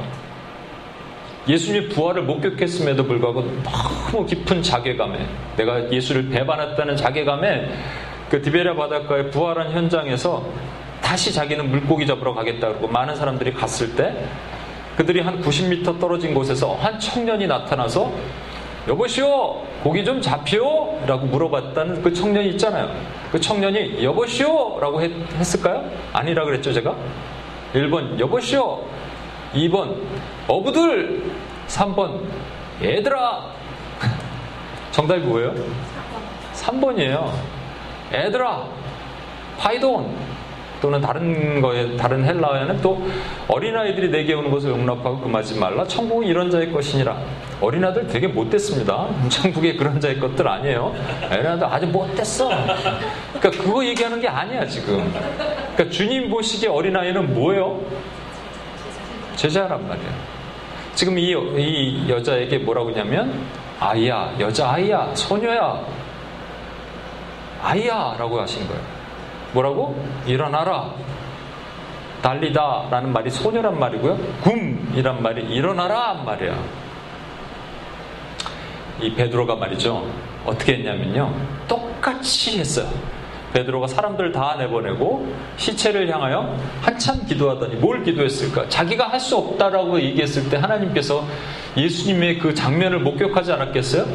예수님의 1.48 1.88
부활을 1.88 2.22
목격했음에도 2.22 3.04
불구하고 3.04 3.44
너무 3.62 4.26
깊은 4.26 4.62
자괴감에 4.62 5.26
내가 5.56 5.90
예수를 5.90 6.28
배반했다는 6.28 6.96
자괴감에 6.96 7.68
그 8.30 8.40
디베레 8.40 8.74
바닷가의 8.74 9.30
부활한 9.30 9.72
현장에서 9.72 10.46
다시 11.12 11.30
자기는 11.30 11.70
물고기 11.70 12.06
잡으러 12.06 12.32
가겠다 12.32 12.68
그러고 12.68 12.88
많은 12.88 13.14
사람들이 13.14 13.52
갔을 13.52 13.94
때 13.94 14.16
그들이 14.96 15.20
한 15.20 15.42
90m 15.42 16.00
떨어진 16.00 16.32
곳에서 16.32 16.74
한 16.76 16.98
청년이 16.98 17.46
나타나서 17.48 18.10
여보시오 18.88 19.62
고기 19.82 20.06
좀 20.06 20.22
잡히오? 20.22 21.02
라고 21.06 21.26
물어봤다는 21.26 22.00
그 22.00 22.14
청년이 22.14 22.48
있잖아요. 22.52 22.90
그 23.30 23.38
청년이 23.38 24.02
여보시오? 24.02 24.80
라고 24.80 25.02
했, 25.02 25.12
을까요? 25.54 25.84
아니라 26.14 26.46
그랬죠 26.46 26.72
제가? 26.72 26.96
1번 27.74 28.18
여보시오. 28.18 28.82
2번 29.52 29.94
어부들. 30.48 31.30
3번 31.68 32.22
얘들아. 32.82 33.50
정답이 34.92 35.20
뭐예요? 35.20 35.52
3번이에요. 36.54 37.30
애들아. 38.14 38.64
파이돈 39.58 40.31
또는 40.82 41.00
다른 41.00 41.62
거에 41.62 41.96
다른 41.96 42.24
헬라어에는 42.24 42.82
또 42.82 43.00
어린아이들이 43.46 44.10
내게 44.10 44.34
오는 44.34 44.50
것을 44.50 44.70
용납하고 44.70 45.20
금하지 45.20 45.58
말라. 45.58 45.86
천국은 45.86 46.26
이런 46.26 46.50
자의 46.50 46.72
것이니라. 46.72 47.16
어린아들 47.60 48.08
되게 48.08 48.26
못됐습니다. 48.26 49.08
천국에 49.30 49.76
그런 49.76 50.00
자의 50.00 50.18
것들 50.18 50.46
아니에요. 50.46 50.92
어린아들 51.30 51.64
아주 51.64 51.86
못됐어. 51.86 52.48
그러니까 52.48 53.62
그거 53.62 53.84
얘기하는 53.86 54.20
게 54.20 54.26
아니야 54.26 54.66
지금. 54.66 55.08
그러니까 55.74 55.88
주님 55.88 56.28
보시기에 56.28 56.68
어린아이는 56.68 57.32
뭐예요? 57.32 57.80
제자란 59.36 59.86
말이에요. 59.86 60.10
지금 60.96 61.16
이, 61.16 61.30
이 61.30 62.10
여자에게 62.10 62.58
뭐라고 62.58 62.90
하냐면 62.90 63.46
아이야 63.78 64.34
여자아이야 64.38 65.14
소녀야 65.14 65.80
아이야 67.62 68.16
라고 68.18 68.40
하신 68.40 68.66
거예요 68.68 69.01
뭐라고? 69.52 70.02
일어나라. 70.26 70.90
달리다 72.22 72.86
라는 72.90 73.12
말이 73.12 73.30
소녀란 73.30 73.78
말이고요. 73.78 74.16
굼이란 74.44 75.22
말이 75.22 75.42
일어나라 75.42 76.14
말이야. 76.14 76.56
이 79.00 79.12
베드로가 79.14 79.56
말이죠. 79.56 80.06
어떻게 80.46 80.74
했냐면요. 80.74 81.34
똑같이 81.66 82.58
했어요. 82.58 82.88
베드로가 83.52 83.86
사람들 83.86 84.32
다 84.32 84.54
내보내고 84.58 85.30
시체를 85.56 86.08
향하여 86.08 86.56
한참 86.80 87.26
기도하더니 87.26 87.74
뭘 87.76 88.02
기도했을까? 88.02 88.68
자기가 88.68 89.08
할 89.08 89.20
수 89.20 89.36
없다라고 89.36 90.00
얘기했을 90.00 90.48
때 90.48 90.56
하나님께서 90.56 91.24
예수님의 91.76 92.38
그 92.38 92.54
장면을 92.54 93.00
목격하지 93.00 93.52
않았겠어요? 93.52 94.06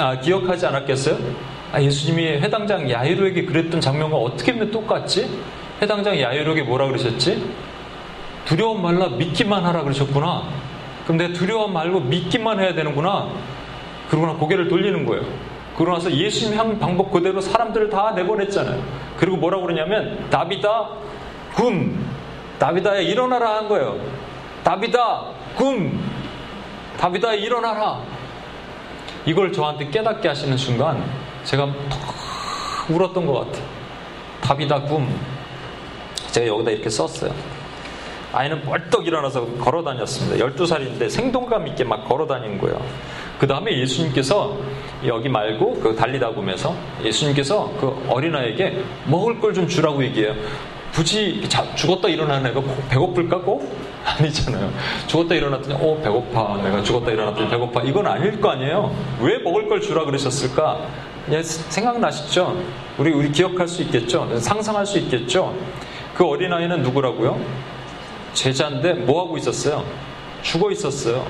아, 0.00 0.18
기억하지 0.18 0.66
않았겠어요? 0.66 1.16
아, 1.76 1.82
예수님이 1.82 2.38
해당장 2.40 2.90
야이로에게 2.90 3.44
그랬던 3.44 3.82
장면과 3.82 4.16
어떻게 4.16 4.52
하면 4.52 4.70
똑같지? 4.70 5.28
해당장 5.82 6.18
야이로에게 6.18 6.62
뭐라 6.62 6.86
그러셨지? 6.86 7.52
두려움 8.46 8.80
말라 8.80 9.08
믿기만 9.08 9.62
하라 9.62 9.82
그러셨구나. 9.82 10.44
그럼 11.04 11.18
내가 11.18 11.34
두려움 11.34 11.74
말고 11.74 12.00
믿기만 12.00 12.60
해야 12.60 12.74
되는구나. 12.74 13.28
그러고 14.08 14.26
나 14.26 14.32
고개를 14.32 14.68
돌리는 14.68 15.04
거예요. 15.04 15.26
그러고 15.76 15.92
나서 15.92 16.10
예수님 16.10 16.58
한 16.58 16.78
방법 16.78 17.12
그대로 17.12 17.42
사람들을 17.42 17.90
다 17.90 18.12
내보냈잖아요. 18.12 18.82
그리고 19.18 19.36
뭐라고 19.36 19.66
그러냐면 19.66 20.30
다비다 20.30 20.88
굼 21.56 21.94
다비다야 22.58 23.00
일어나라 23.00 23.56
한 23.56 23.68
거예요. 23.68 24.00
다비다 24.64 25.24
굼 25.56 25.92
다비다야 26.98 27.34
일어나라. 27.34 28.00
이걸 29.26 29.52
저한테 29.52 29.90
깨닫게 29.90 30.26
하시는 30.26 30.56
순간 30.56 31.25
제가 31.46 31.68
울었던 32.88 33.26
것 33.26 33.32
같아요. 33.32 33.64
답이다 34.40 34.82
꿈. 34.82 35.08
제가 36.30 36.46
여기다 36.46 36.70
이렇게 36.72 36.90
썼어요. 36.90 37.32
아이는 38.32 38.60
벌떡 38.62 39.06
일어나서 39.06 39.46
걸어 39.58 39.82
다녔습니다. 39.82 40.44
12살인데 40.44 41.08
생동감 41.08 41.66
있게 41.68 41.84
막 41.84 42.06
걸어 42.06 42.26
다닌 42.26 42.58
거예요. 42.58 42.80
그 43.38 43.46
다음에 43.46 43.78
예수님께서 43.78 44.56
여기 45.06 45.28
말고 45.28 45.80
그 45.80 45.94
달리다 45.94 46.30
보면서 46.30 46.74
예수님께서 47.02 47.72
그 47.80 48.06
어린아이에게 48.08 48.82
먹을 49.06 49.40
걸 49.40 49.54
좀 49.54 49.66
주라고 49.68 50.02
얘기해요. 50.04 50.34
굳이 50.92 51.46
죽었다 51.76 52.08
일어나는 52.08 52.50
애가 52.50 52.60
배고플까 52.90 53.38
꼭? 53.38 53.76
아니잖아요. 54.04 54.70
죽었다 55.06 55.34
일어났더니 55.34 55.74
어 55.74 55.98
배고파. 56.02 56.60
내가 56.62 56.82
죽었다 56.82 57.10
일어났더니 57.12 57.48
배고파. 57.48 57.82
이건 57.82 58.06
아닐 58.06 58.40
거 58.40 58.50
아니에요. 58.50 58.94
왜 59.20 59.38
먹을 59.38 59.68
걸 59.68 59.80
주라 59.80 60.04
그러셨을까? 60.04 60.80
예, 61.30 61.42
생각나시죠? 61.42 62.56
우리, 62.98 63.12
우리 63.12 63.32
기억할 63.32 63.66
수 63.66 63.82
있겠죠? 63.82 64.38
상상할 64.38 64.86
수 64.86 64.98
있겠죠? 64.98 65.54
그 66.14 66.24
어린아이는 66.24 66.82
누구라고요? 66.82 67.40
제자인데 68.32 68.94
뭐 68.94 69.24
하고 69.24 69.36
있었어요? 69.36 69.84
죽어 70.42 70.70
있었어요. 70.70 71.26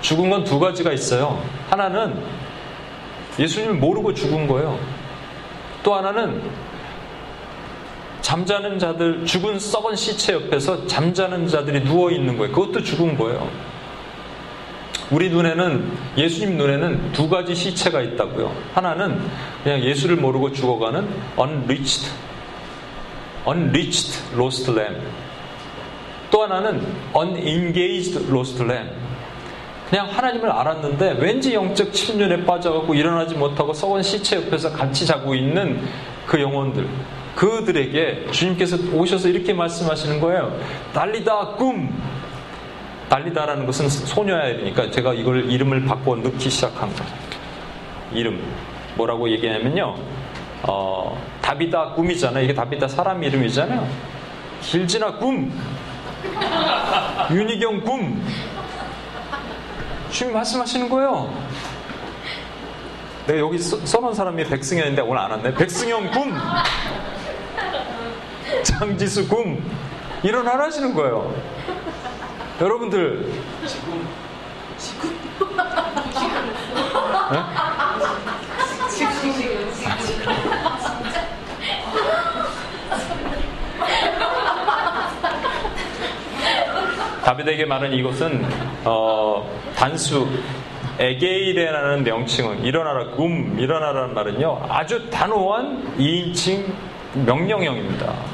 죽은 0.00 0.30
건 0.30 0.44
두 0.44 0.58
가지가 0.60 0.92
있어요. 0.92 1.42
하나는 1.70 2.22
예수님을 3.38 3.74
모르고 3.76 4.14
죽은 4.14 4.46
거예요. 4.46 4.78
또 5.82 5.94
하나는 5.94 6.42
잠자는 8.20 8.78
자들, 8.78 9.26
죽은 9.26 9.58
썩은 9.58 9.96
시체 9.96 10.34
옆에서 10.34 10.86
잠자는 10.86 11.46
자들이 11.48 11.84
누워 11.84 12.10
있는 12.10 12.38
거예요. 12.38 12.52
그것도 12.52 12.82
죽은 12.82 13.18
거예요. 13.18 13.48
우리 15.10 15.28
눈에는 15.28 15.92
예수님 16.16 16.56
눈에는 16.56 17.12
두 17.12 17.28
가지 17.28 17.54
시체가 17.54 18.00
있다고요. 18.00 18.54
하나는 18.74 19.20
그냥 19.62 19.80
예수를 19.80 20.16
모르고 20.16 20.52
죽어가는 20.52 21.06
unreached, 21.38 22.10
unreached 23.46 24.18
lost 24.34 24.70
lamb. 24.70 25.00
또 26.30 26.42
하나는 26.42 26.86
unengaged 27.14 28.28
lost 28.30 28.62
lamb. 28.62 28.90
그냥 29.90 30.08
하나님을 30.10 30.50
알았는데 30.50 31.18
왠지 31.20 31.54
영적 31.54 31.92
침륜에 31.92 32.44
빠져갖고 32.44 32.94
일어나지 32.94 33.34
못하고 33.34 33.74
썩은 33.74 34.02
시체 34.02 34.36
옆에서 34.36 34.72
같이 34.72 35.06
자고 35.06 35.34
있는 35.34 35.80
그 36.26 36.40
영혼들. 36.40 36.88
그들에게 37.36 38.26
주님께서 38.30 38.78
오셔서 38.92 39.28
이렇게 39.28 39.52
말씀하시는 39.52 40.20
거예요. 40.20 40.58
달리다 40.92 41.56
꿈. 41.56 41.92
달리다라는 43.14 43.64
것은 43.66 43.88
소녀야 43.88 44.46
이러니까 44.46 44.90
제가 44.90 45.14
이걸 45.14 45.48
이름을 45.48 45.84
바꿔 45.84 46.16
넣기 46.16 46.50
시작한 46.50 46.92
거예요. 46.92 47.12
이름. 48.12 48.42
뭐라고 48.96 49.30
얘기하냐면요. 49.30 49.94
어, 50.64 51.22
다비다 51.40 51.92
꿈이잖아요. 51.92 52.42
이게 52.42 52.52
다비다 52.54 52.88
사람 52.88 53.22
이름이잖아요. 53.22 53.86
길지나 54.62 55.18
꿈. 55.18 55.52
윤희경 57.30 57.82
꿈. 57.82 58.20
주님 60.10 60.32
말씀하시는 60.32 60.88
거예요. 60.88 61.32
내가 63.28 63.38
여기 63.38 63.58
써, 63.58 64.00
놓은 64.00 64.12
사람이 64.12 64.44
백승현인데 64.44 65.02
오늘 65.02 65.18
안 65.18 65.30
왔네. 65.30 65.54
백승현 65.54 66.10
꿈. 66.10 66.34
장지수 68.64 69.28
꿈. 69.28 69.62
일어나라시는 70.24 70.94
거예요. 70.94 71.32
여러분들 72.60 73.32
지금 73.66 74.06
지금 74.78 75.10
네? 77.32 77.38
다비드에게 87.24 87.64
말한 87.64 87.92
이것은 87.92 88.44
어, 88.84 89.50
단수 89.74 90.28
에게이레라는 90.98 92.04
명칭은 92.04 92.64
일어나라 92.64 93.10
굼 93.16 93.58
일어나라는 93.58 94.14
말은요 94.14 94.66
아주 94.68 95.10
단호한 95.10 95.96
2인칭 95.98 96.72
명령형입니다. 97.26 98.33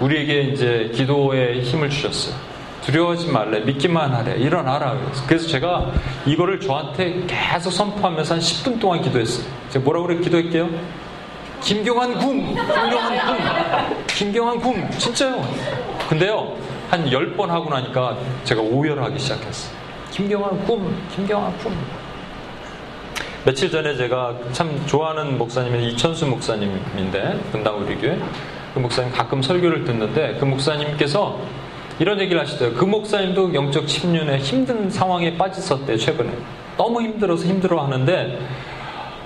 우리에게 0.00 0.42
이제 0.42 0.90
기도에 0.94 1.60
힘을 1.60 1.90
주셨어요. 1.90 2.34
두려워하지 2.82 3.28
말래, 3.28 3.60
믿기만 3.60 4.14
하래, 4.14 4.36
일어나라. 4.36 4.96
그래서 5.26 5.46
제가 5.48 5.92
이거를 6.24 6.60
저한테 6.60 7.24
계속 7.26 7.70
선포하면서 7.70 8.34
한 8.34 8.40
10분 8.40 8.80
동안 8.80 9.02
기도했어요. 9.02 9.44
제가 9.70 9.84
뭐라고 9.84 10.06
그래 10.06 10.18
기도할게요? 10.20 10.70
김경환 11.60 12.14
군! 12.18 12.54
김경환 12.54 13.26
군! 13.26 14.06
김경환 14.06 14.60
군! 14.60 14.90
진짜요. 14.92 15.44
근데요, 16.08 16.56
한 16.88 17.04
10번 17.04 17.48
하고 17.48 17.68
나니까 17.68 18.16
제가 18.44 18.62
오열하기 18.62 19.18
시작했어요. 19.18 19.76
김경환 20.12 20.64
꿈! 20.64 20.96
김경환 21.14 21.58
꿈! 21.58 21.76
며칠 23.44 23.70
전에 23.70 23.96
제가 23.96 24.34
참 24.52 24.80
좋아하는 24.86 25.36
목사님이 25.36 25.88
이천수 25.88 26.26
목사님인데, 26.26 27.40
분당 27.50 27.78
우리 27.78 27.96
교회. 27.96 28.18
그 28.74 28.78
목사님 28.78 29.12
가끔 29.12 29.42
설교를 29.42 29.84
듣는데, 29.84 30.36
그 30.38 30.44
목사님께서 30.44 31.38
이런 31.98 32.20
얘기를 32.20 32.40
하시더라고요. 32.40 32.78
그 32.78 32.84
목사님도 32.84 33.54
영적 33.54 33.86
침륜에 33.86 34.38
힘든 34.38 34.90
상황에 34.90 35.36
빠졌었대요, 35.36 35.96
최근에. 35.96 36.30
너무 36.76 37.02
힘들어서 37.02 37.46
힘들어 37.46 37.82
하는데, 37.82 38.38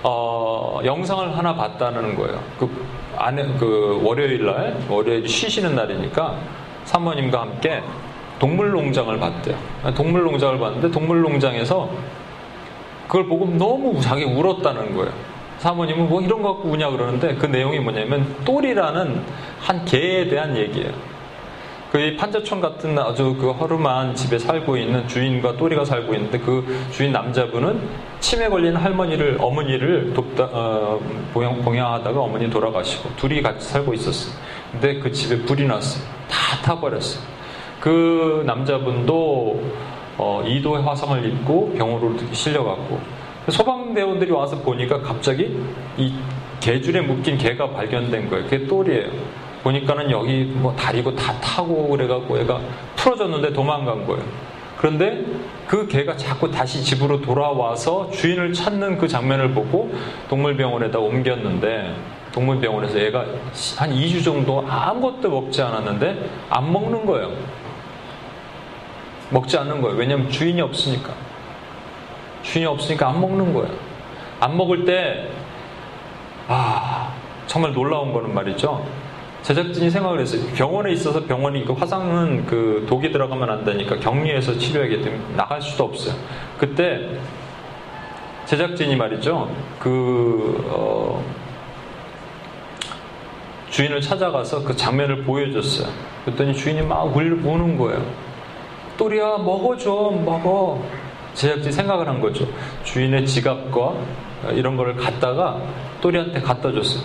어, 0.03 0.81
영상을 0.85 1.37
하나 1.37 1.55
봤다는 1.55 2.17
거예요. 2.17 2.41
그 2.59 2.69
안에, 3.17 3.45
그 3.59 4.01
월요일 4.03 4.45
날, 4.45 4.77
월요일 4.89 5.29
쉬시는 5.29 5.75
날이니까 5.75 6.37
사모님과 6.85 7.41
함께 7.41 7.83
동물농장을 8.39 9.17
봤대요. 9.21 9.57
동물농장을 9.95 10.59
봤는데 10.59 10.91
동물농장에서 10.91 11.91
그걸 13.07 13.27
보고 13.27 13.47
너무 13.47 14.01
자기 14.01 14.25
울었다는 14.25 14.97
거예요. 14.97 15.13
사모님은 15.63 16.09
뭐 16.09 16.21
이런 16.21 16.43
거 16.43 16.55
갖고 16.55 16.71
우냐 16.71 16.91
그러는데 16.91 17.37
그 17.37 17.47
내용이 17.47 17.79
뭐냐면 17.79 18.35
똘이라는 18.45 19.23
한 19.61 19.85
개에 19.85 20.27
대한 20.27 20.57
얘기예요. 20.57 20.91
그 21.93 22.17
판자촌 22.19 22.61
같은 22.61 22.99
아주 22.99 23.37
그 23.39 23.53
허름한 23.53 24.17
집에 24.17 24.41
살고 24.41 24.77
있는 24.77 25.07
주인과 25.07 25.57
또리가 25.59 25.85
살고 25.85 26.15
있는데 26.15 26.41
그 26.41 26.67
주인 26.91 27.13
남자분은 27.13 27.81
치매 28.19 28.49
걸린 28.49 28.75
할머니를 28.75 29.37
어머니를 29.41 30.13
돕다 30.15 30.49
어, 30.51 31.01
봉양, 31.33 31.63
봉양하다가 31.63 32.19
어머니 32.21 32.51
돌아가시고 32.51 33.11
둘이 33.15 33.41
같이 33.41 33.69
살고 33.69 33.95
있었어요. 33.95 34.35
근데 34.73 34.99
그 34.99 35.13
집에 35.13 35.45
불이 35.45 35.69
났어요. 35.69 36.03
다 36.29 36.61
타버렸어요. 36.65 37.23
그 37.79 38.43
남자분도 38.47 39.63
어, 40.19 40.43
이도의 40.45 40.83
화상을 40.83 41.25
입고 41.25 41.75
병원으로 41.75 42.17
실려갔고 42.33 43.22
소방대원들이 43.49 44.31
와서 44.31 44.59
보니까 44.59 45.01
갑자기 45.01 45.57
이 45.97 46.15
개줄에 46.61 47.01
묶인 47.01 47.37
개가 47.37 47.71
발견된 47.71 48.31
거예요. 48.31 48.45
그게 48.45 48.67
똘이에요. 48.67 49.11
보니까는 49.63 50.11
여기 50.11 50.45
뭐 50.45 50.75
다리고 50.75 51.15
다 51.15 51.33
타고 51.41 51.89
그래갖고 51.89 52.39
얘가 52.39 52.61
풀어졌는데 52.97 53.53
도망간 53.53 54.07
거예요. 54.07 54.23
그런데 54.77 55.25
그 55.67 55.87
개가 55.87 56.17
자꾸 56.17 56.51
다시 56.51 56.83
집으로 56.83 57.21
돌아와서 57.21 58.11
주인을 58.11 58.53
찾는 58.53 58.99
그 58.99 59.07
장면을 59.07 59.53
보고 59.53 59.93
동물병원에다 60.29 60.99
옮겼는데 60.99 61.95
동물병원에서 62.33 62.99
얘가 63.01 63.25
한 63.77 63.91
2주 63.91 64.25
정도 64.25 64.65
아무것도 64.69 65.31
먹지 65.31 65.63
않았는데 65.63 66.29
안 66.51 66.73
먹는 66.73 67.07
거예요. 67.07 67.33
먹지 69.31 69.57
않는 69.57 69.81
거예요. 69.81 69.97
왜냐하면 69.97 70.29
주인이 70.31 70.61
없으니까. 70.61 71.13
주인이 72.43 72.67
없으니까 72.67 73.09
안 73.09 73.21
먹는 73.21 73.53
거예요. 73.55 73.71
안 74.41 74.57
먹을 74.57 74.85
때, 74.85 75.29
아, 76.49 77.13
정말 77.47 77.73
놀라운 77.73 78.13
거는 78.13 78.35
말이죠. 78.35 78.85
제작진이 79.43 79.91
생각을 79.91 80.21
했어요. 80.21 80.43
병원에 80.55 80.93
있어서 80.93 81.25
병원이 81.25 81.65
그 81.65 81.73
화상은 81.73 82.47
그 82.47 82.87
독이 82.89 83.11
들어가면 83.11 83.51
안 83.51 83.65
되니까 83.65 83.97
격리해서 83.97 84.57
치료하기 84.57 85.03
때문에 85.03 85.23
나갈 85.37 85.61
수도 85.61 85.85
없어요. 85.85 86.15
그때 86.59 87.09
제작진이 88.47 88.97
말이죠. 88.97 89.51
그, 89.81 90.65
어, 90.71 91.25
주인을 93.71 94.01
찾아가서 94.01 94.63
그 94.63 94.77
장면을 94.77 95.25
보여줬어요. 95.25 95.89
그랬더니 96.25 96.55
주인이 96.55 96.83
막 96.83 97.05
우는 97.17 97.79
거예요. 97.79 98.05
또리야, 98.99 99.39
먹어줘, 99.39 99.91
먹어. 100.25 100.85
제작진이 101.35 101.73
생각을 101.73 102.09
한 102.09 102.21
거죠. 102.21 102.47
주인의 102.85 103.27
지갑과 103.27 103.95
이런 104.53 104.77
거를 104.77 104.97
갖다가 104.97 105.61
또리한테 106.01 106.41
갖다 106.41 106.73
줬어요. 106.73 107.05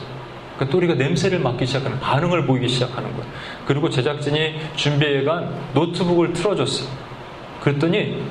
그 0.57 0.67
또리가 0.67 0.95
냄새를 0.95 1.39
맡기 1.39 1.65
시작하는 1.65 1.99
반응을 1.99 2.45
보이기 2.45 2.67
시작하는 2.67 3.11
거예요. 3.11 3.31
그리고 3.65 3.89
제작진이 3.89 4.55
준비해간 4.75 5.53
노트북을 5.73 6.33
틀어줬어요. 6.33 6.89
그랬더니 7.61 8.23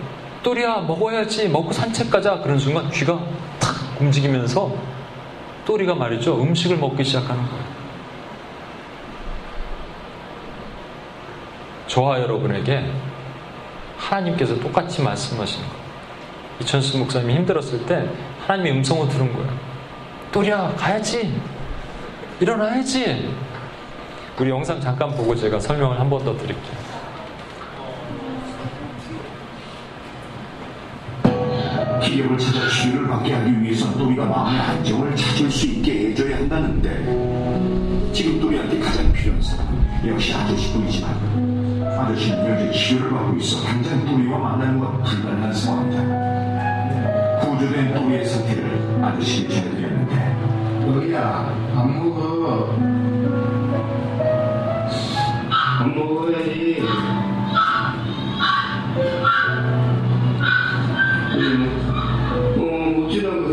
또리야 0.43 0.81
먹어야지 0.81 1.49
먹고 1.49 1.73
산책 1.73 2.11
가자 2.11 2.39
그런 2.41 2.59
순간 2.59 2.91
귀가 2.91 3.19
탁 3.61 4.01
움직이면서 4.01 4.75
또리가 5.65 5.95
말이죠 5.95 6.41
음식을 6.41 6.77
먹기 6.77 7.05
시작하는 7.05 7.45
거예요. 7.45 7.77
저와 11.87 12.21
여러분에게 12.21 12.91
하나님께서 13.97 14.59
똑같이 14.61 15.03
말씀하시는 15.03 15.67
거예요. 15.69 15.86
이천수 16.61 16.99
목사님이 16.99 17.35
힘들었을 17.37 17.85
때 17.87 18.09
하나님의 18.47 18.73
음성을 18.73 19.09
들은 19.09 19.33
거예요. 19.33 19.51
또리야 20.33 20.75
가야지 20.77 21.33
일어나야지. 22.41 23.35
우리 24.39 24.51
영상 24.51 24.81
잠깐 24.81 25.11
보고 25.17 25.35
제가 25.35 25.59
설명을 25.59 25.99
한 25.99 26.11
번 26.11 26.23
더 26.25 26.37
드릴게요. 26.37 26.77
기력을 32.03 32.39
찾아 32.39 32.69
치유를 32.69 33.09
받게 33.09 33.33
하기 33.33 33.63
위해선 33.63 33.99
또리가 33.99 34.25
마음의 34.27 34.61
안정을 34.61 35.17
찾을 35.17 35.51
수 35.51 35.67
있게 35.67 36.11
해줘야 36.11 36.37
한다는데 36.37 38.13
지금 38.13 38.41
또리한테 38.41 38.79
가장 38.79 39.13
필요한 39.13 39.43
사람은 39.43 40.09
역시 40.09 40.33
아저씨뿐이지만 40.33 41.97
아저씨는 41.99 42.47
현재 42.47 42.79
치료를 42.79 43.11
받고 43.11 43.37
있어 43.39 43.63
당장 43.65 44.05
또리와 44.07 44.39
만나는 44.39 44.79
건 44.79 45.03
불가능한 45.03 45.53
상황이다 45.53 46.26
구조된 47.57 47.95
또리의 47.95 48.27
상태를 48.27 49.03
아저씨에게 49.03 49.49
전해드렸는데 49.55 50.87
너희야 50.87 51.57
안 51.75 51.99
먹어 51.99 52.77
안 55.81 55.95
먹어야지 55.95 56.83
어 62.59 62.61
못지는 62.61 63.43
것 63.43 63.46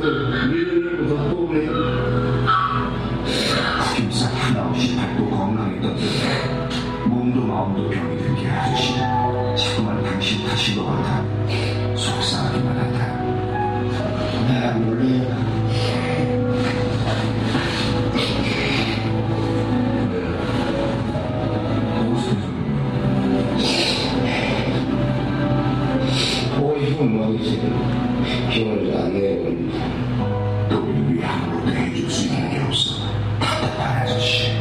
뭐지 27.57 28.63
병을 28.63 28.97
안 28.97 29.13
내버린다 29.13 30.69
또리를 30.69 31.13
위해 31.13 31.25
아무것도 31.25 31.69
해줄 31.69 32.09
수 32.09 32.27
있는 32.27 32.49
게 32.51 32.59
없어 32.59 32.95
답답한 33.39 34.01
아저씨 34.01 34.51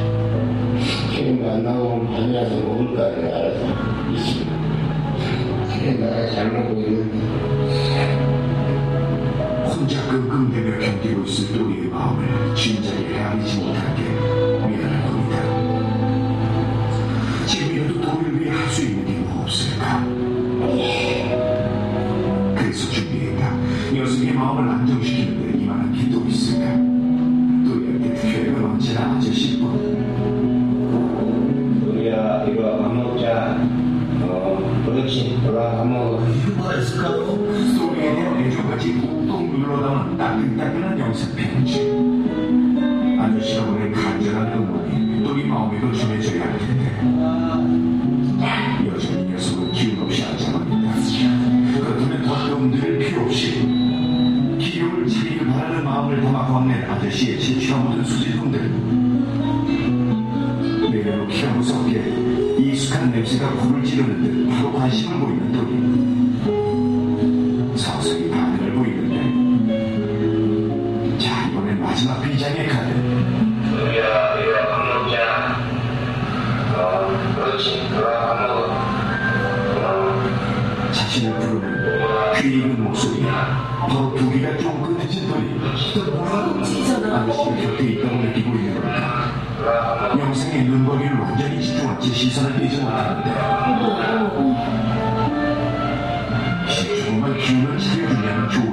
기름 1.11 1.49
안 1.49 1.63
나오면 1.65 2.13
밤이라서 2.13 2.55
먹을 2.57 2.97
거 2.97 3.05
아니야. 3.05 3.37
알아서 3.37 3.61
그래 5.79 5.93
내가 5.95 6.31
잘 6.31 6.53
먹고 6.53 6.81
있는데. 6.81 7.17
혼자 9.67 10.01
끙끙대며 10.09 10.79
견디고 10.79 11.23
있을 11.25 11.59
또리의 11.59 11.89
마음을 11.89 12.55
진작에 12.55 13.15
헤아리지 13.15 13.59
못한 13.59 13.97
게 13.97 14.02
그렇지. 77.43 77.89
어, 79.83 80.23
자신을 80.93 81.39
부르는 81.41 82.41
귀 82.41 82.59
익은 82.59 82.85
목소리 82.85 83.23
바로 83.23 84.15
두 84.15 84.31
귀가 84.31 84.57
쫑긋 84.59 85.01
해진 85.01 85.29
돌이 85.29 85.61
아저씨의 87.13 87.63
곁에 87.67 87.85
있다고 87.85 88.15
느끼고 88.17 88.49
있는 88.57 88.81
먹어. 88.81 90.21
영상의 90.21 90.65
눈거리를 90.65 91.19
완전히 91.19 91.61
집중한 91.61 92.01
채 92.01 92.11
시선을 92.11 92.61
떼지 92.61 92.81
못하는데 92.81 93.31
조금만 96.69 97.37
기운을 97.39 97.79
차려주냐는 97.79 98.49
조언 98.51 98.72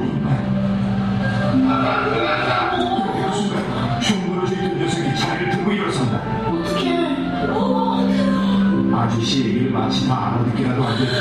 아저씨 9.10 9.44
얘기를 9.44 9.72
마치 9.72 10.08
다 10.08 10.36
알아듣기라도 10.36 10.84
하자는 10.84 11.16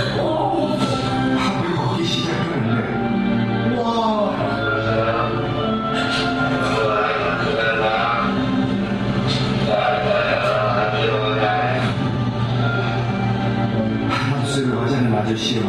아저씨의 15.15 15.63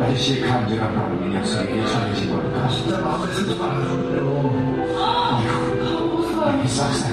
아저씨의 0.00 0.40
간절한 0.42 0.94
바람이 0.94 1.34
녀석에게 1.34 1.86
전해진 1.86 2.30
걸까 2.30 2.68
진짜 2.68 2.98
마음에 2.98 3.32
들지 3.32 3.54
말아요 3.58 3.99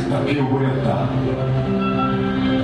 다 0.10 0.24
비워버렸다 0.24 1.10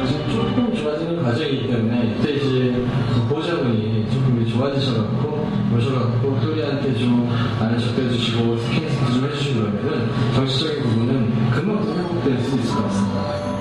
지금 0.07 0.29
조금 0.31 0.73
좋아지는 0.75 1.21
과정이기 1.21 1.67
때문에 1.67 2.15
이때 2.15 2.35
이제 2.35 2.85
그 3.13 3.27
보호자분이 3.27 4.09
조금 4.09 4.47
좋아지셔갖고 4.47 5.49
오셔갖고 5.75 6.39
또리한테 6.39 6.97
좀 6.97 7.29
안을 7.59 7.77
접해주시고 7.77 8.57
스킨스도 8.57 9.13
좀 9.13 9.25
해주시고 9.25 9.59
그러면은 9.59 10.09
정신적인 10.33 10.83
부분은 10.83 11.51
금방 11.51 11.85
또 11.85 11.93
회복될 11.97 12.39
수 12.39 12.55
있을 12.55 12.75
것 12.75 12.83
같습니다. 12.83 13.53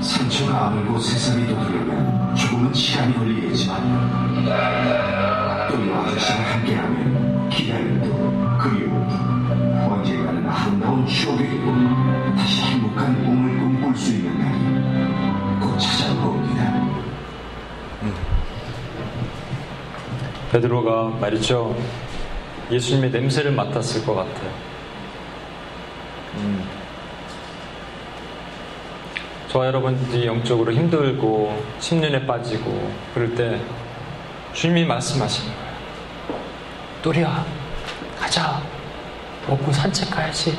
상처가 0.00 0.66
아물고 0.66 0.98
세상이 1.00 1.46
돋으려면 1.48 2.36
조금은 2.36 2.72
시간이 2.72 3.14
걸리겠지만 3.14 4.46
또이 5.70 5.92
아저씨와 5.92 6.38
함께하면 6.52 7.48
기다림도 7.48 8.58
그리움도 8.58 9.36
언젠가는 9.90 10.48
아름다운 10.48 11.06
추억이 11.06 11.38
되고 11.48 11.72
꿈꿀 13.96 13.98
수 13.98 14.12
있는 14.12 14.38
날이 14.38 15.60
곧 15.60 15.78
찾아올 15.78 16.20
겁니다. 16.20 16.86
베드로가 20.52 21.18
말이죠. 21.18 21.74
예수님의 22.70 23.10
냄새를 23.10 23.52
맡았을 23.52 24.04
것 24.04 24.14
같아요. 24.14 24.50
음. 26.36 26.64
저와 29.48 29.66
여러분들이 29.66 30.26
영적으로 30.26 30.72
힘들고 30.72 31.62
침륜에 31.80 32.26
빠지고 32.26 32.92
그럴 33.14 33.34
때 33.34 33.60
주님이 34.52 34.84
말씀하시는 34.84 35.52
거예요. 35.54 35.76
또리야, 37.02 37.46
가자. 38.18 38.60
먹고 39.48 39.72
산책 39.72 40.10
가야지. 40.10 40.56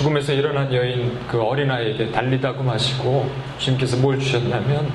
죽음에서 0.00 0.32
일어난 0.32 0.72
여인 0.72 1.18
그 1.28 1.42
어린아이에게 1.42 2.10
달리다고 2.10 2.62
마시고 2.62 3.30
주님께서 3.58 3.98
뭘 3.98 4.18
주셨냐면 4.18 4.90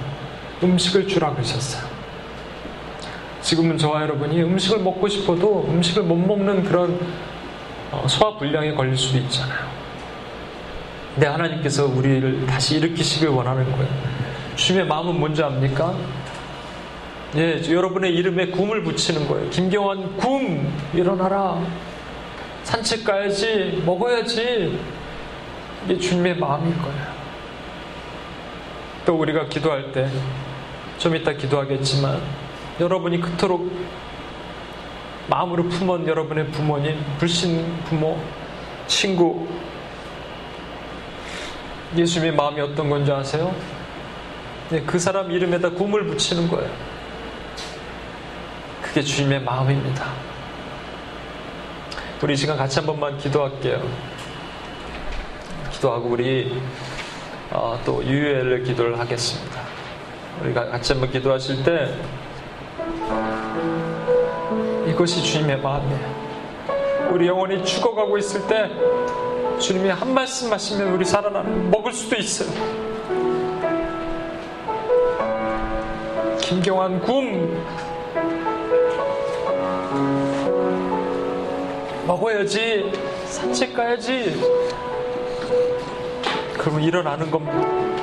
음식을 0.63 1.07
주라 1.07 1.31
그러셨어요. 1.31 1.87
지금은 3.39 3.77
저와 3.77 4.01
여러분이 4.01 4.41
음식을 4.41 4.79
먹고 4.79 5.07
싶어도 5.07 5.67
음식을 5.69 6.01
못 6.01 6.15
먹는 6.15 6.63
그런 6.63 6.99
어, 7.91 8.07
소화불량에 8.07 8.73
걸릴 8.73 8.97
수도 8.97 9.19
있잖아요. 9.19 9.59
근데 11.13 11.27
하나님께서 11.27 11.85
우리를 11.85 12.47
다시 12.47 12.77
일으키시길 12.77 13.27
원하는 13.27 13.63
거예요. 13.73 13.89
주님의 14.55 14.87
마음은 14.87 15.19
뭔지 15.19 15.43
압니까? 15.43 15.95
예, 17.35 17.61
여러분의 17.69 18.11
이름에 18.15 18.47
굼을 18.47 18.83
붙이는 18.83 19.27
거예요. 19.27 19.51
김경환 19.51 20.17
굼 20.17 20.67
일어나라. 20.95 21.61
산책 22.63 23.03
가야지, 23.03 23.83
먹어야지. 23.85 24.94
이게 25.85 25.97
주님의 25.99 26.37
마음인 26.37 26.75
거예요. 26.81 27.15
또 29.05 29.15
우리가 29.15 29.45
기도할 29.47 29.91
때, 29.91 30.09
좀 30.97 31.15
이따 31.15 31.31
기도하겠지만, 31.31 32.21
여러분이 32.79 33.21
그토록 33.21 33.71
마음으로 35.27 35.63
품은 35.69 36.07
여러분의 36.07 36.47
부모님, 36.47 37.03
불신 37.19 37.83
부모, 37.83 38.19
친구, 38.87 39.47
예수님의 41.95 42.35
마음이 42.35 42.61
어떤 42.61 42.89
건지 42.89 43.11
아세요? 43.11 43.55
네, 44.69 44.81
그 44.81 44.97
사람 44.97 45.31
이름에다 45.31 45.69
굼을 45.69 46.05
붙이는 46.07 46.47
거예요. 46.49 46.69
그게 48.81 49.01
주님의 49.01 49.41
마음입니다. 49.43 50.11
우리 52.21 52.33
이 52.33 52.37
시간 52.37 52.57
같이 52.57 52.79
한 52.79 52.87
번만 52.87 53.17
기도할게요. 53.19 54.14
기도하고 55.75 56.09
우리 56.09 56.51
어, 57.51 57.79
또 57.85 58.03
유효를 58.03 58.63
기도를 58.63 58.99
하겠습니다. 58.99 59.61
우리가 60.41 60.67
같이 60.67 60.93
한번 60.93 61.11
기도하실 61.11 61.63
때 61.63 61.93
이것이 64.87 65.23
주님의 65.23 65.61
마음이에요. 65.61 66.15
우리 67.11 67.27
영혼이 67.27 67.63
죽어가고 67.63 68.17
있을 68.17 68.47
때 68.47 68.69
주님이 69.59 69.89
한 69.89 70.13
말씀 70.13 70.51
하시면 70.51 70.93
우리 70.93 71.05
살아나는 71.05 71.69
먹을 71.71 71.93
수도 71.93 72.15
있어요. 72.15 72.49
김경환 76.41 77.01
굼 77.01 77.63
먹어야지 82.05 82.91
산책 83.25 83.73
가야지 83.73 84.39
그러면 86.65 86.81
일어나는 86.83 87.29
겁니다. 87.29 87.94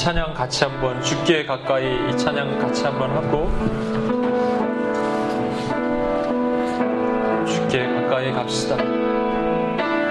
찬양 0.00 0.32
같이 0.32 0.64
한번 0.64 1.02
죽기에 1.02 1.44
가까이 1.44 1.84
이 2.08 2.16
찬양 2.16 2.58
같이 2.58 2.84
한번 2.84 3.10
하고 3.10 3.50
죽기에 7.46 7.86
가까이 7.86 8.32
갑시다. 8.32 8.78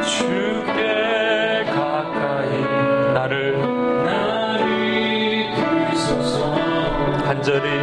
죽기에 0.03 1.65
가까이 1.73 2.51
나를 3.15 3.57
나를 4.05 5.55
간절히 7.23 7.78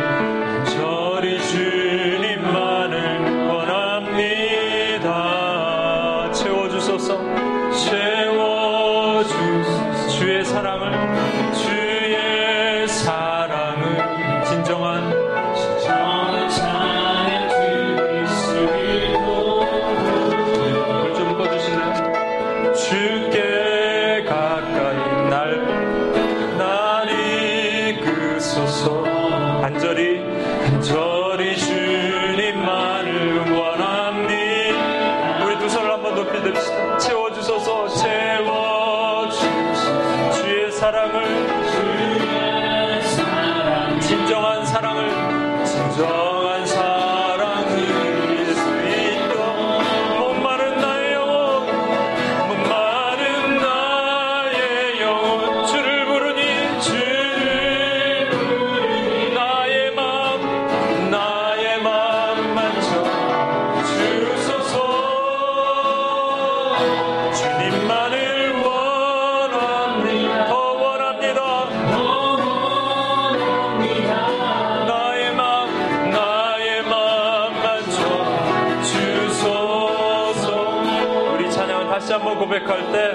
고백할 82.38 82.92
때 82.92 83.12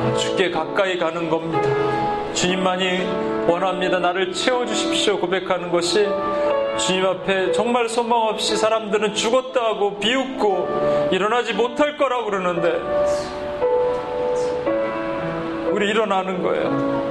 아, 0.00 0.14
주께 0.16 0.50
가까이 0.50 0.98
가는 0.98 1.28
겁니다. 1.28 1.62
주님만이 2.34 3.46
원합니다. 3.48 3.98
나를 3.98 4.32
채워주십시오. 4.32 5.18
고백하는 5.18 5.70
것이 5.70 6.06
주님 6.76 7.06
앞에 7.06 7.52
정말 7.52 7.88
소망 7.88 8.22
없이 8.22 8.56
사람들은 8.56 9.14
죽었다 9.14 9.62
하고 9.62 9.98
비웃고 9.98 11.08
일어나지 11.12 11.54
못할 11.54 11.96
거라고 11.96 12.24
그러는데 12.26 12.80
우리 15.70 15.88
일어나는 15.88 16.42
거예요. 16.42 17.04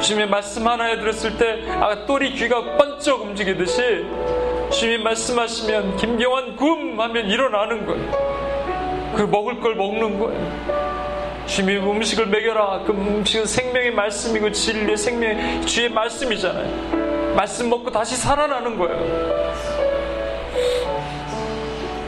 주님의 0.00 0.28
말씀 0.28 0.66
하나에 0.66 0.98
들었을 0.98 1.36
때 1.36 1.64
아, 1.70 2.06
똘이 2.06 2.32
귀가 2.32 2.76
번쩍 2.76 3.22
움직이듯이 3.22 4.06
주님이 4.70 5.02
말씀하시면 5.02 5.96
김경환 5.96 6.56
굼 6.56 7.00
하면 7.00 7.28
일어나는 7.28 7.86
거예요. 7.86 8.35
그 9.16 9.22
먹을 9.22 9.60
걸 9.60 9.74
먹는 9.74 10.18
거예요. 10.18 11.46
주님이 11.46 11.78
음식을 11.78 12.26
먹여라. 12.26 12.82
그 12.86 12.92
음식은 12.92 13.46
생명의 13.46 13.92
말씀이고 13.92 14.52
진리의 14.52 14.96
생명의 14.96 15.62
주의 15.64 15.88
말씀이잖아요. 15.88 17.34
말씀 17.34 17.70
먹고 17.70 17.90
다시 17.90 18.16
살아나는 18.16 18.76
거예요. 18.78 19.46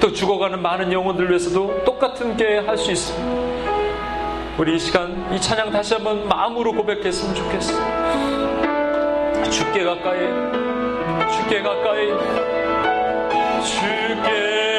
또 0.01 0.13
죽어가는 0.13 0.61
많은 0.61 0.93
영혼들 0.93 1.29
위해서도 1.29 1.83
똑같은 1.85 2.37
게 2.37 2.59
할 2.59 2.77
수 2.77 2.93
있습니다. 2.93 3.49
우리 4.59 4.77
이 4.77 4.79
시간 4.79 5.33
이 5.33 5.41
찬양 5.41 5.71
다시 5.71 5.95
한번 5.95 6.27
마음으로 6.29 6.73
고백했으면 6.73 7.35
좋겠어요. 7.35 7.79
죽게 9.51 9.85
가까이, 9.85 10.19
죽게 11.33 11.63
가까이, 11.63 12.09
죽게 13.65 14.78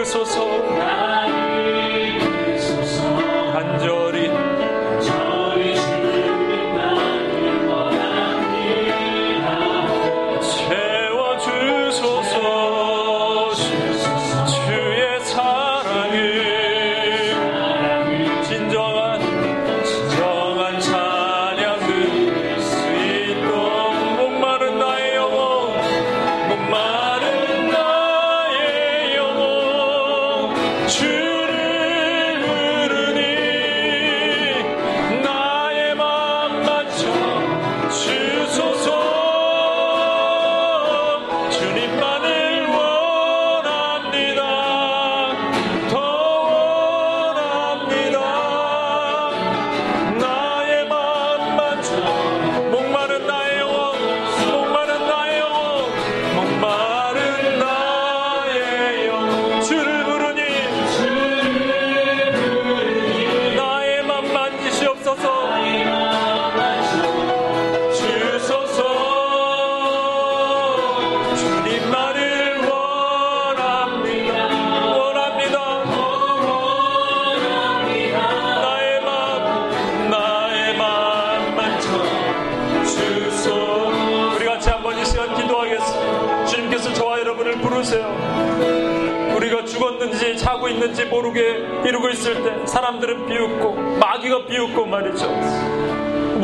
가까이 0.00 0.78
날 0.78 1.29
이끄소서, 1.29 1.29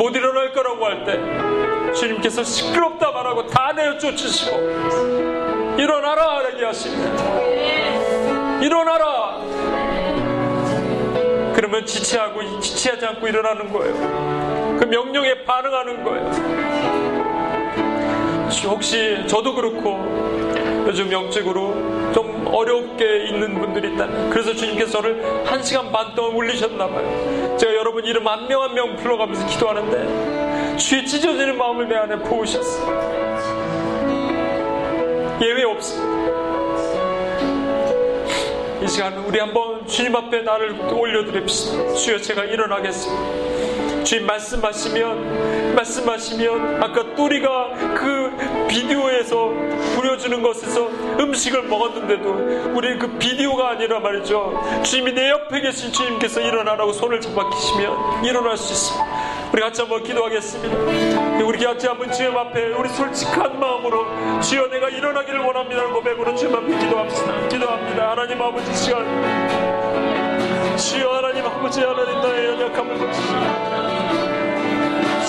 못 0.07 0.15
일어날 0.15 0.53
거라고 0.53 0.85
할 0.85 1.03
때 1.03 1.19
주님께서 1.93 2.41
시끄럽다 2.43 3.11
말하고 3.11 3.45
다 3.47 3.73
내어 3.75 3.97
쫓으시고 3.97 4.55
일어나라 5.77 6.49
얘기하십니다. 6.53 7.39
일어나라. 8.61 9.37
그러면 11.53 11.85
지체하고 11.85 12.59
지체하지 12.59 13.05
않고 13.05 13.27
일어나는 13.27 13.71
거예요. 13.71 14.77
그 14.79 14.85
명령에 14.85 15.43
반응하는 15.43 16.03
거예요. 16.03 16.31
혹시 18.65 19.23
저도 19.27 19.53
그렇고 19.55 20.85
요즘 20.87 21.11
영적으로 21.11 21.73
좀 21.73 22.06
어렵게 22.57 23.25
있는 23.27 23.59
분들이 23.59 23.93
있다. 23.93 24.07
그래서 24.29 24.53
주님께서 24.53 24.91
저를 24.93 25.21
한 25.45 25.61
시간 25.63 25.91
반 25.91 26.13
동안 26.15 26.35
울리셨나봐요. 26.35 27.57
제가 27.57 27.73
여러분 27.75 28.03
이름 28.05 28.27
한 28.27 28.47
명 28.47 28.61
한명 28.63 28.95
불러가면서 28.95 29.45
기도하는데 29.47 30.77
주의 30.77 31.05
찢어지는 31.05 31.57
마음을 31.57 31.87
내 31.87 31.95
안에 31.95 32.17
부으셨어요. 32.19 33.17
예외 35.41 35.63
없습니다. 35.63 36.17
이 38.81 38.87
시간 38.87 39.17
우리 39.17 39.39
한번 39.39 39.85
주님 39.87 40.15
앞에 40.15 40.41
나를 40.43 40.75
올려드립시다. 40.93 41.93
주여 41.93 42.19
제가 42.19 42.43
일어나겠습니다. 42.45 44.03
주님 44.03 44.25
말씀하시면 44.25 45.75
말씀하시면 45.75 46.83
아까 46.83 47.03
또리가 47.15 47.71
그 47.95 48.31
비디오에서 48.67 49.51
보여주는 50.07 50.41
것에서 50.41 50.87
음식을 51.19 51.63
먹었는데도 51.63 52.73
우리 52.73 52.97
그 52.97 53.09
비디오가 53.17 53.71
아니라 53.71 53.99
말이죠. 53.99 54.81
주님이 54.83 55.11
내 55.13 55.29
옆에 55.29 55.59
계신 55.59 55.91
주님께서 55.91 56.39
일어나라고 56.39 56.93
손을 56.93 57.19
잡아키시면 57.19 58.23
일어날 58.23 58.55
수 58.55 58.71
있습니다. 58.71 59.51
우리 59.51 59.61
같이 59.61 59.81
한번 59.81 60.03
기도하겠습니다. 60.03 61.43
우리 61.43 61.63
같이 61.63 61.87
한번 61.87 62.11
주님 62.11 62.37
앞에 62.37 62.73
우리 62.73 62.87
솔직한 62.89 63.59
마음으로 63.59 64.05
주여 64.41 64.67
내가 64.67 64.87
일어나기를 64.89 65.39
원합니다 65.41 65.85
고백으로 65.87 66.35
주님 66.35 66.55
앞에 66.55 66.79
기도합시다. 66.79 67.47
기도합니다. 67.49 68.11
하나님 68.11 68.41
아버지 68.41 68.73
시간 68.75 69.05
주여 70.77 71.11
하나님 71.11 71.45
아버지 71.45 71.81
하나님 71.81 72.21
나의 72.21 72.45
연약함을 72.47 72.97
보시오 72.97 73.25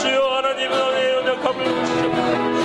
주여 0.01 0.37
하나님 0.37 0.71
나의 0.71 1.15
연약함을 1.15 1.65
보시오 1.65 2.55
오 2.55 2.58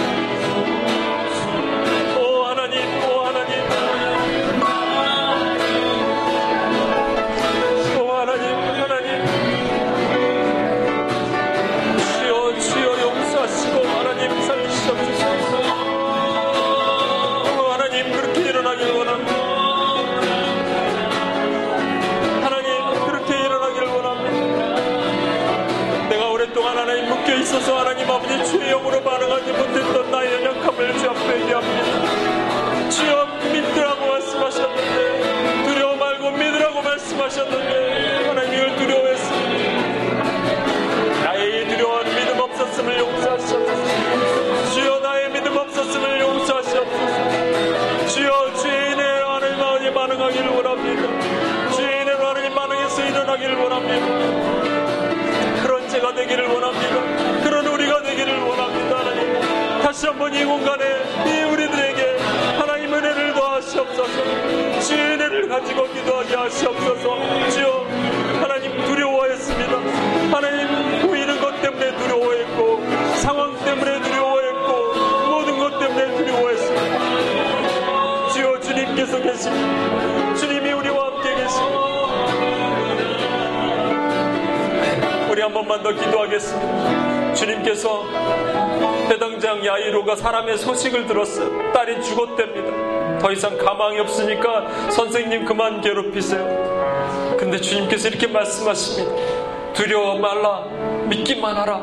야이로가 89.73 90.15
사람의 90.15 90.57
소식을 90.57 91.07
들었어요. 91.07 91.71
딸이 91.71 92.03
죽었답니다. 92.03 93.19
더 93.19 93.31
이상 93.31 93.57
가망이 93.57 93.99
없으니까 93.99 94.89
선생님 94.91 95.45
그만 95.45 95.81
괴롭히세요. 95.81 97.35
근데 97.39 97.59
주님께서 97.59 98.09
이렇게 98.09 98.27
말씀하십니다. 98.27 99.73
두려워 99.73 100.19
말라. 100.19 100.65
믿기만 101.07 101.55
하라. 101.55 101.81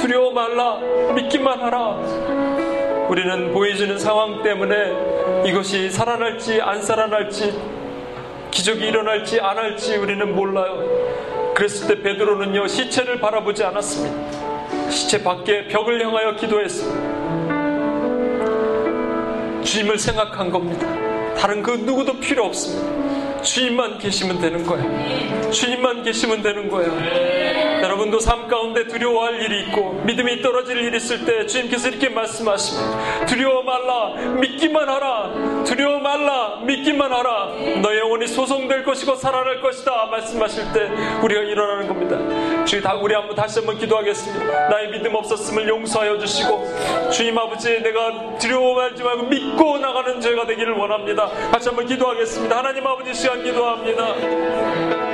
두려워 0.00 0.30
말라. 0.30 0.78
믿기만 1.14 1.60
하라. 1.60 1.96
우리는 3.08 3.52
보여주는 3.52 3.98
상황 3.98 4.42
때문에 4.42 5.44
이것이 5.44 5.90
살아날지 5.90 6.60
안 6.62 6.82
살아날지 6.82 7.52
기적이 8.52 8.86
일어날지 8.86 9.40
안 9.40 9.58
할지 9.58 9.96
우리는 9.96 10.34
몰라요. 10.34 10.84
그랬을 11.54 11.88
때 11.88 12.02
베드로는요 12.02 12.68
시체를 12.68 13.18
바라보지 13.18 13.64
않았습니다. 13.64 14.31
시체 14.90 15.22
밖에 15.22 15.66
벽을 15.68 16.04
향하여 16.04 16.36
기도했습니다. 16.36 17.22
주님을 19.62 19.98
생각한 19.98 20.50
겁니다. 20.50 20.86
다른 21.36 21.62
그 21.62 21.70
누구도 21.70 22.18
필요 22.20 22.44
없습니다. 22.46 23.42
주님만 23.42 23.98
계시면 23.98 24.40
되는 24.40 24.64
거예요. 24.64 25.50
주님만 25.50 26.02
계시면 26.02 26.42
되는 26.42 26.68
거예요. 26.68 27.51
여러분도 27.82 28.20
삶 28.20 28.46
가운데 28.46 28.86
두려워할 28.86 29.42
일이 29.42 29.62
있고 29.62 30.00
믿음이 30.04 30.40
떨어질 30.40 30.78
일이 30.78 30.96
있을 30.96 31.24
때 31.24 31.46
주님께서 31.46 31.88
이렇게 31.88 32.08
말씀하십니다. 32.08 33.26
두려워 33.26 33.62
말라 33.64 34.14
믿기만 34.38 34.88
하라. 34.88 35.64
두려워 35.64 35.98
말라 35.98 36.60
믿기만 36.64 37.12
하라. 37.12 37.48
너의 37.82 37.98
영혼이 37.98 38.28
소송될 38.28 38.84
것이고 38.84 39.16
살아날 39.16 39.60
것이다. 39.60 40.06
말씀하실 40.06 40.72
때 40.72 40.90
우리가 41.24 41.40
일어나는 41.40 41.88
겁니다. 41.88 42.64
주님 42.64 42.84
다 42.84 42.94
우리 42.94 43.14
한번 43.14 43.34
다시 43.34 43.58
한번 43.58 43.76
기도하겠습니다. 43.76 44.68
나의 44.68 44.90
믿음 44.92 45.16
없었음을 45.16 45.68
용서하여 45.68 46.18
주시고 46.18 47.10
주님 47.10 47.36
아버지 47.36 47.82
내가 47.82 48.38
두려워하지 48.38 49.02
말고 49.02 49.24
믿고 49.24 49.78
나가는 49.78 50.20
죄가 50.20 50.46
되기를 50.46 50.74
원합니다. 50.74 51.28
다시 51.50 51.68
한번 51.68 51.86
기도하겠습니다. 51.86 52.58
하나님 52.58 52.86
아버지 52.86 53.12
시간 53.12 53.42
기도합니다. 53.42 55.11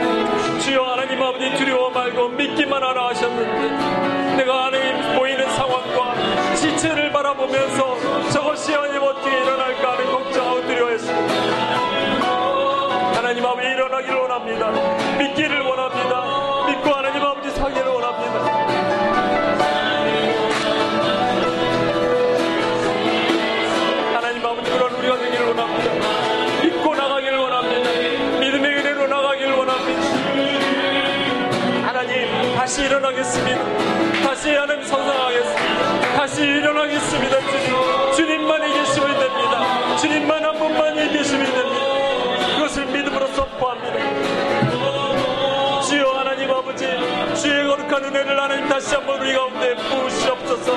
주여 0.68 0.82
하나님 0.84 1.22
아버지 1.22 1.50
두려워 1.54 1.88
말고 1.88 2.28
믿기만 2.28 2.82
하라 2.82 3.08
하셨는데 3.08 4.36
내가 4.36 4.66
하나님 4.66 5.18
보이는 5.18 5.48
상황과 5.52 6.54
지체를 6.56 7.10
바라보면서 7.10 8.28
저것이 8.28 8.74
하나님 8.74 9.02
어떻게 9.02 9.30
일어날까 9.30 9.92
하는 9.92 10.12
걱정하고 10.12 10.60
두려워했습니다. 10.66 11.34
하나님 13.14 13.46
아버지 13.46 13.66
일어나기를 13.66 14.14
원합니다. 14.14 14.70
믿기를 15.16 15.67
거룩한 47.98 48.04
은혜를 48.04 48.40
하나님 48.40 48.68
다시 48.68 48.94
한번 48.94 49.20
우리 49.20 49.32
가운데 49.32 49.74
부으시옵소서. 49.74 50.72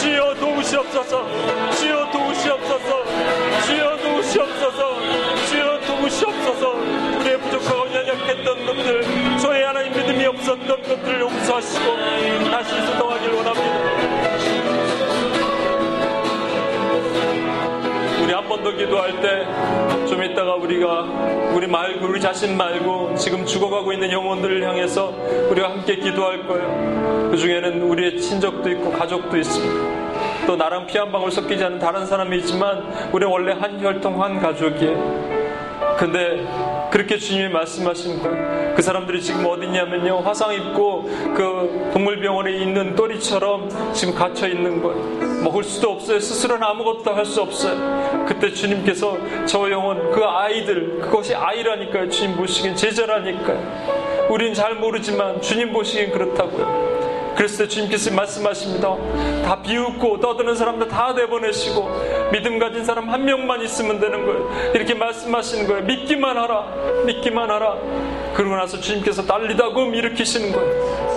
주여 0.00 0.34
도우시옵소서. 0.34 1.26
주여 1.72 2.10
도우시옵소서. 2.10 3.04
주여 3.66 3.96
도우시옵소서. 3.96 4.96
주여 5.48 5.80
도우시옵소서. 5.80 6.70
우리의 7.20 7.38
부족하고 7.40 7.94
연약했던 7.94 8.66
것들 8.66 9.38
저의 9.38 9.64
하나님 9.64 9.92
믿음이 9.92 10.26
없었던 10.26 10.82
것들을 10.82 11.20
용서하시고 11.20 11.96
다시 12.50 12.86
소통하길 12.86 13.30
원합니다 13.32 14.07
한 18.48 18.56
번 18.56 18.62
더 18.64 18.72
기도할 18.72 19.20
때 19.20 19.46
좀 20.08 20.22
이따가 20.24 20.54
우리가 20.54 21.02
우리 21.54 21.66
말고 21.66 22.06
우리 22.06 22.18
자신 22.20 22.56
말고 22.56 23.14
지금 23.16 23.44
죽어가고 23.44 23.92
있는 23.92 24.10
영혼들을 24.10 24.66
향해서 24.66 25.12
우리가 25.50 25.70
함께 25.70 25.96
기도할 25.96 26.46
거예요. 26.46 27.28
그 27.30 27.36
중에는 27.36 27.82
우리의 27.82 28.18
친족도 28.18 28.70
있고 28.70 28.90
가족도 28.92 29.36
있습니다. 29.36 30.46
또 30.46 30.56
나랑 30.56 30.86
피 30.86 30.96
한 30.96 31.12
방울 31.12 31.30
섞이지 31.30 31.62
않은 31.62 31.78
다른 31.78 32.06
사람이 32.06 32.38
있지만 32.38 32.82
우리 33.12 33.26
원래 33.26 33.52
한 33.52 33.78
혈통 33.82 34.22
한 34.22 34.40
가족이에요. 34.40 35.28
근데 35.98 36.46
그렇게 36.90 37.18
주님이 37.18 37.48
말씀하신 37.52 38.22
거예요. 38.22 38.74
그 38.74 38.80
사람들이 38.80 39.20
지금 39.20 39.44
어디냐면요. 39.44 40.20
화상 40.20 40.54
입고 40.54 41.02
그 41.36 41.90
동물병원에 41.92 42.52
있는 42.52 42.94
또리처럼 42.94 43.68
지금 43.92 44.14
갇혀 44.14 44.48
있는 44.48 44.80
거예요. 44.82 45.17
먹을 45.48 45.64
수도 45.64 45.90
없어요. 45.92 46.20
스스로는 46.20 46.62
아무것도 46.62 47.10
할 47.14 47.24
수 47.28 47.42
없어요. 47.42 48.24
그때 48.26 48.52
주님께서 48.52 49.18
저 49.46 49.70
영혼, 49.70 50.10
그 50.12 50.24
아이들, 50.24 50.98
그것이 51.00 51.34
아이라니까요. 51.34 52.08
주님 52.08 52.36
보시기엔 52.36 52.74
제자라니까요. 52.76 54.26
우린 54.30 54.54
잘 54.54 54.74
모르지만 54.76 55.40
주님 55.42 55.72
보시기엔 55.72 56.12
그렇다고요. 56.12 56.88
그랬을 57.36 57.66
때 57.66 57.68
주님께서 57.68 58.12
말씀하십니다. 58.14 58.96
다 59.44 59.62
비웃고 59.62 60.20
떠드는 60.20 60.54
사람들 60.56 60.88
다 60.88 61.12
내보내시고 61.12 61.88
믿음 62.32 62.58
가진 62.58 62.84
사람 62.84 63.08
한 63.10 63.24
명만 63.24 63.60
있으면 63.62 64.00
되는 64.00 64.26
거예요. 64.26 64.72
이렇게 64.74 64.94
말씀하시는 64.94 65.66
거예요. 65.68 65.82
믿기만 65.84 66.36
하라. 66.36 66.66
믿기만 67.06 67.50
하라. 67.50 67.76
그러고 68.34 68.56
나서 68.56 68.80
주님께서 68.80 69.22
난리다금 69.22 69.94
일으키시는 69.94 70.52
거예요. 70.52 71.07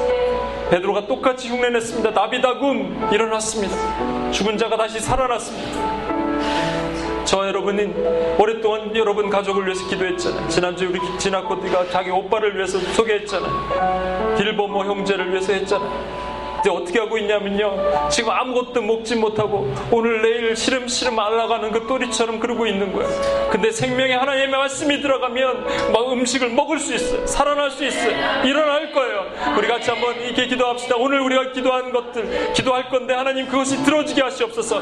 베드로가 0.72 1.06
똑같이 1.06 1.50
흉내냈습니다. 1.50 2.12
나비다금 2.12 3.10
일어났습니다. 3.12 4.32
죽은 4.32 4.58
자가 4.58 4.78
다시 4.78 5.02
살아났습니다. 5.02 7.26
저 7.26 7.46
여러분은 7.46 8.38
오랫동안 8.40 8.96
여러분 8.96 9.30
가족을 9.30 9.66
위해서 9.66 9.86
기도했잖아요. 9.90 10.48
지난주에 10.48 10.88
우리 10.88 11.00
진아코디가 11.18 11.90
자기 11.90 12.10
오빠를 12.10 12.56
위해서 12.56 12.80
소개했잖아요. 12.80 14.36
길보모 14.38 14.86
형제를 14.86 15.32
위해서 15.32 15.52
했잖아요. 15.52 16.31
이제 16.62 16.70
어떻게 16.70 17.00
하고 17.00 17.18
있냐면요. 17.18 18.10
지금 18.10 18.30
아무것도 18.30 18.82
먹지 18.82 19.16
못하고 19.16 19.74
오늘 19.92 20.22
내일 20.22 20.56
시름시름 20.56 21.20
알아가는 21.20 21.72
그 21.72 21.88
또리처럼 21.88 22.40
그러고 22.40 22.68
있는 22.68 22.94
거예요. 22.94 23.10
근데 23.50 23.72
생명의 23.72 24.16
하나님의 24.16 24.50
말씀이 24.50 25.02
들어가면 25.02 25.92
막 25.92 26.12
음식을 26.12 26.50
먹을 26.50 26.80
수 26.80 26.94
있어요. 26.94 27.26
살아날 27.26 27.72
수 27.72 27.84
있어요. 27.84 28.44
일어날 28.46 28.92
거예요. 28.92 29.26
우리 29.58 29.68
같이 29.68 29.90
한번 29.90 30.16
이렇게 30.22 30.46
기도합시다. 30.48 30.96
오늘 30.98 31.20
우리가 31.22 31.52
기도한 31.52 31.92
것들, 31.92 32.54
기도할 32.54 32.90
건데 32.90 33.14
하나님 33.14 33.48
그것이 33.48 33.84
들어지게 33.84 34.22
하시옵소서. 34.22 34.82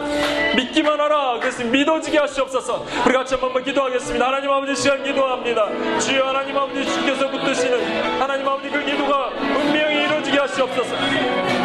믿기만 0.55 0.99
하라. 0.99 1.39
그래서 1.39 1.63
믿어지게 1.63 2.17
하시옵소서. 2.17 2.85
우리 3.05 3.13
같이 3.13 3.35
한번 3.35 3.63
기도하겠습니다. 3.63 4.27
하나님 4.27 4.51
아버지 4.51 4.75
시간 4.75 5.03
기도합니다. 5.03 5.67
주여 5.99 6.27
하나님 6.27 6.57
아버지 6.57 6.85
주께서 6.85 7.29
붙드시는 7.29 8.19
하나님 8.19 8.47
아버지 8.47 8.69
그 8.69 8.83
기도가 8.83 9.29
분명히 9.29 10.03
이루어지게 10.03 10.37
하시옵소서. 10.37 11.58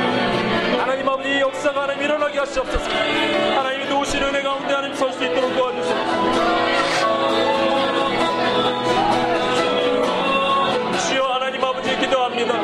하나님 1.25 1.41
아버지 1.41 1.41
역사가 1.41 1.83
하나님 1.85 2.03
일어나게 2.03 2.39
하시옵소서. 2.39 2.85
하나님이 3.57 3.89
도우신 3.89 4.23
은혜 4.23 4.43
가운데 4.43 4.75
하나님 4.75 4.95
설 4.95 5.11
수 5.11 5.25
있도록 5.25 5.57
도와주시옵소서. 5.57 6.05
주여 11.09 11.25
하나님 11.25 11.65
아버지 11.65 11.97
기도합니다. 11.97 12.55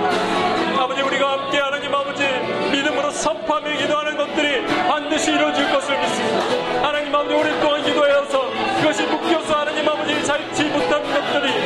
아버지 0.78 1.00
우리가 1.00 1.32
함께 1.32 1.58
하나님 1.58 1.94
아버지 1.94 2.22
믿음으로 2.70 3.10
선포하며 3.10 3.78
기도하는 3.78 4.16
것들이 4.18 4.66
반드시 4.66 5.32
이루어질 5.32 5.72
것을 5.72 5.98
믿습니다. 5.98 6.86
하나님 6.86 7.14
아버지 7.14 7.34
오랫동안 7.34 7.82
기도해서 7.82 8.50
그것이 8.80 9.04
묶여서 9.04 9.54
하나님 9.54 9.88
아버지 9.88 10.22
잘지 10.22 10.64
못한 10.64 11.02
것들이 11.02 11.50
하나님 11.50 11.59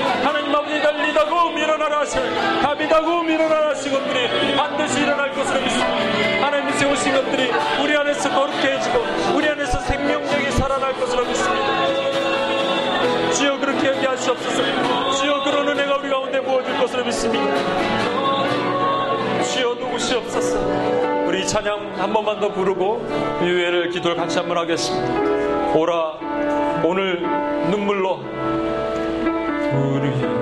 달리다고 1.24 1.50
밀어나라 1.50 2.00
하시 2.00 2.16
답이다고 2.62 3.22
밀어나라 3.22 3.70
하신 3.70 3.92
것들이 3.92 4.56
반드시 4.56 5.00
일어날 5.02 5.32
것을 5.32 5.60
믿습니다. 5.62 6.46
하나님이 6.46 6.72
세우신 6.72 7.14
것들이 7.14 7.50
우리 7.82 7.96
안에서 7.96 8.30
거룩해 8.30 8.72
해지고 8.76 8.98
우리 9.34 9.48
안에서 9.48 9.78
생명력이 9.80 10.50
살아날 10.52 10.92
것을 10.94 11.24
믿습니다. 11.26 11.64
주여 13.32 13.58
그렇게 13.58 13.88
여기 13.88 14.06
하시옵소서. 14.06 14.62
주여 15.12 15.42
그런 15.44 15.68
은혜가 15.68 15.96
우리 15.96 16.10
가운데 16.10 16.40
부어질 16.40 16.78
것을 16.78 17.04
믿습니다. 17.04 17.54
주여 19.42 19.74
누구시옵소서. 19.74 20.58
우리 21.26 21.42
이 21.42 21.46
찬양 21.46 21.94
한 21.98 22.12
번만 22.12 22.38
더 22.38 22.52
부르고 22.52 23.06
유예를 23.42 23.90
기도를 23.90 24.16
같이 24.16 24.38
한번 24.38 24.58
하겠습니다. 24.58 25.74
오라 25.74 26.18
오늘 26.84 27.22
눈물로 27.70 28.20
우리 29.74 30.33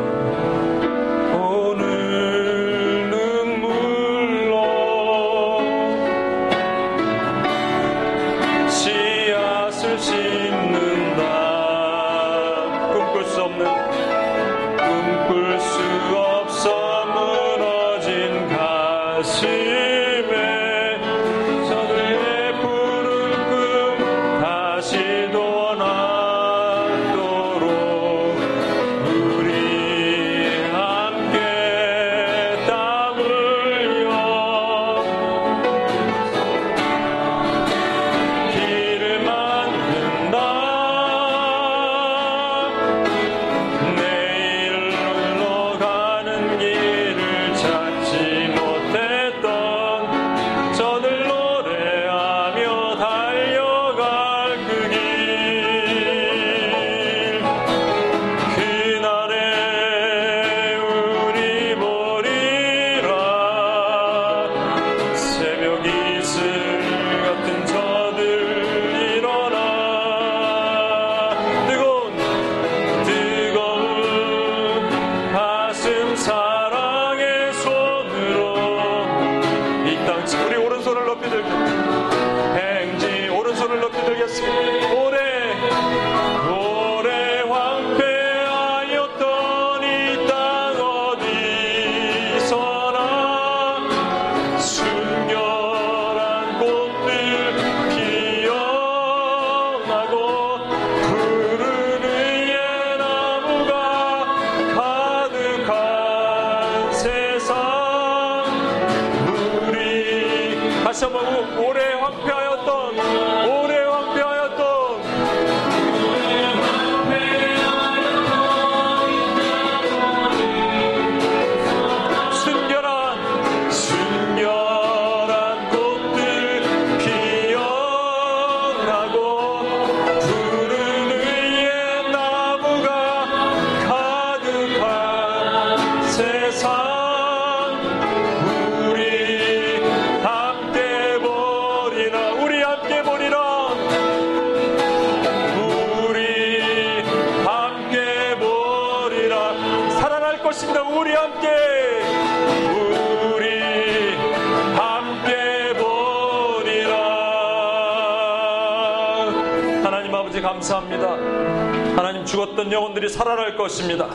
죽었던 162.24 162.72
영혼들이 162.72 163.08
살아날 163.08 163.56
것입니다. 163.56 164.08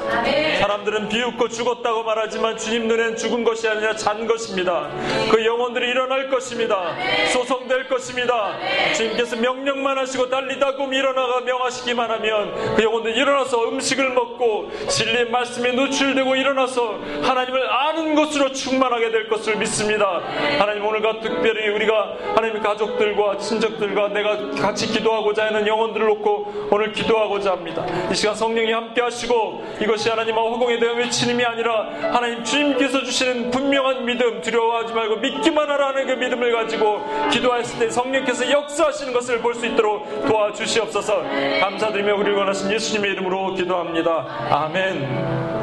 사람들은 0.60 1.10
비웃고 1.10 1.50
죽었다고 1.50 2.04
말하지만 2.04 2.58
주님 2.58 2.88
눈엔 2.88 3.16
죽은 3.16 3.44
것이 3.44 3.68
아니라 3.68 3.96
잔 3.96 4.28
것입니다. 4.28 4.90
그 5.32 5.46
영혼들이 5.46 5.90
일어날 5.90 6.30
것입니다. 6.30 6.96
소송될 7.32 7.88
것입니다. 7.88 8.58
주님께서 8.96 9.36
명령만 9.38 9.98
하시고 9.98 10.30
달리다 10.30 10.76
금 10.76 10.94
일어나가 10.94 11.42
명하시기만 11.42 12.12
하면 12.12 12.76
그 12.76 12.84
영혼들이 12.84 13.18
일어나서 13.18 13.70
음식을 13.70 14.10
먹고 14.12 14.72
진리의 14.88 15.30
말씀에 15.30 15.72
노출되고 15.72 16.36
일어나서 16.36 17.00
하나님을 17.24 17.70
아는 17.70 18.16
것으로 18.16 18.52
충만하게 18.52 19.12
될 19.12 19.28
것을 19.30 19.58
믿습니다. 19.58 20.22
하나님 20.60 20.86
오늘과 20.86 21.20
특별히 21.20 21.70
우리가 21.70 22.16
하나님의 22.36 22.62
가족들과 22.62 23.38
친척들과 23.38 24.10
내가 24.10 24.52
같이 24.52 24.88
기도하고자 24.88 25.46
하는 25.46 25.68
영혼들을 25.68 26.06
놓고 26.08 26.70
오늘 26.72 26.92
기도하고자 26.92 27.52
합니다 27.52 27.86
이 28.12 28.16
시간 28.16 28.36
성령이 28.36 28.72
함께 28.72 29.02
하시고 29.02 29.64
이것이 29.82 30.10
하나님과 30.10 30.42
허공에 30.42 30.80
대한 30.80 30.98
외치님이 30.98 31.44
아니라 31.46 31.90
하나님 32.14 32.44
주님께서 32.44 33.04
주시는 33.04 33.52
분명한 33.52 34.06
믿음 34.06 34.42
두려워하지 34.42 34.94
말고 34.94 35.18
믿기만 35.18 35.70
하라는 35.70 36.08
그 36.08 36.12
믿음을 36.14 36.52
가지고 36.52 37.02
기도했을 37.32 37.80
때 37.80 37.90
성령께서 37.90 38.50
역사하시는 38.50 39.14
것을 39.14 39.40
볼 39.42 39.58
수 39.58 39.66
있도록 39.66 40.28
도와주시옵소서. 40.28 41.24
감사드리며 41.62 42.16
우리를 42.16 42.36
원하신 42.38 42.72
예수님의 42.72 43.12
이름으로 43.14 43.56
기도합니다. 43.56 44.26
아멘 44.52 45.47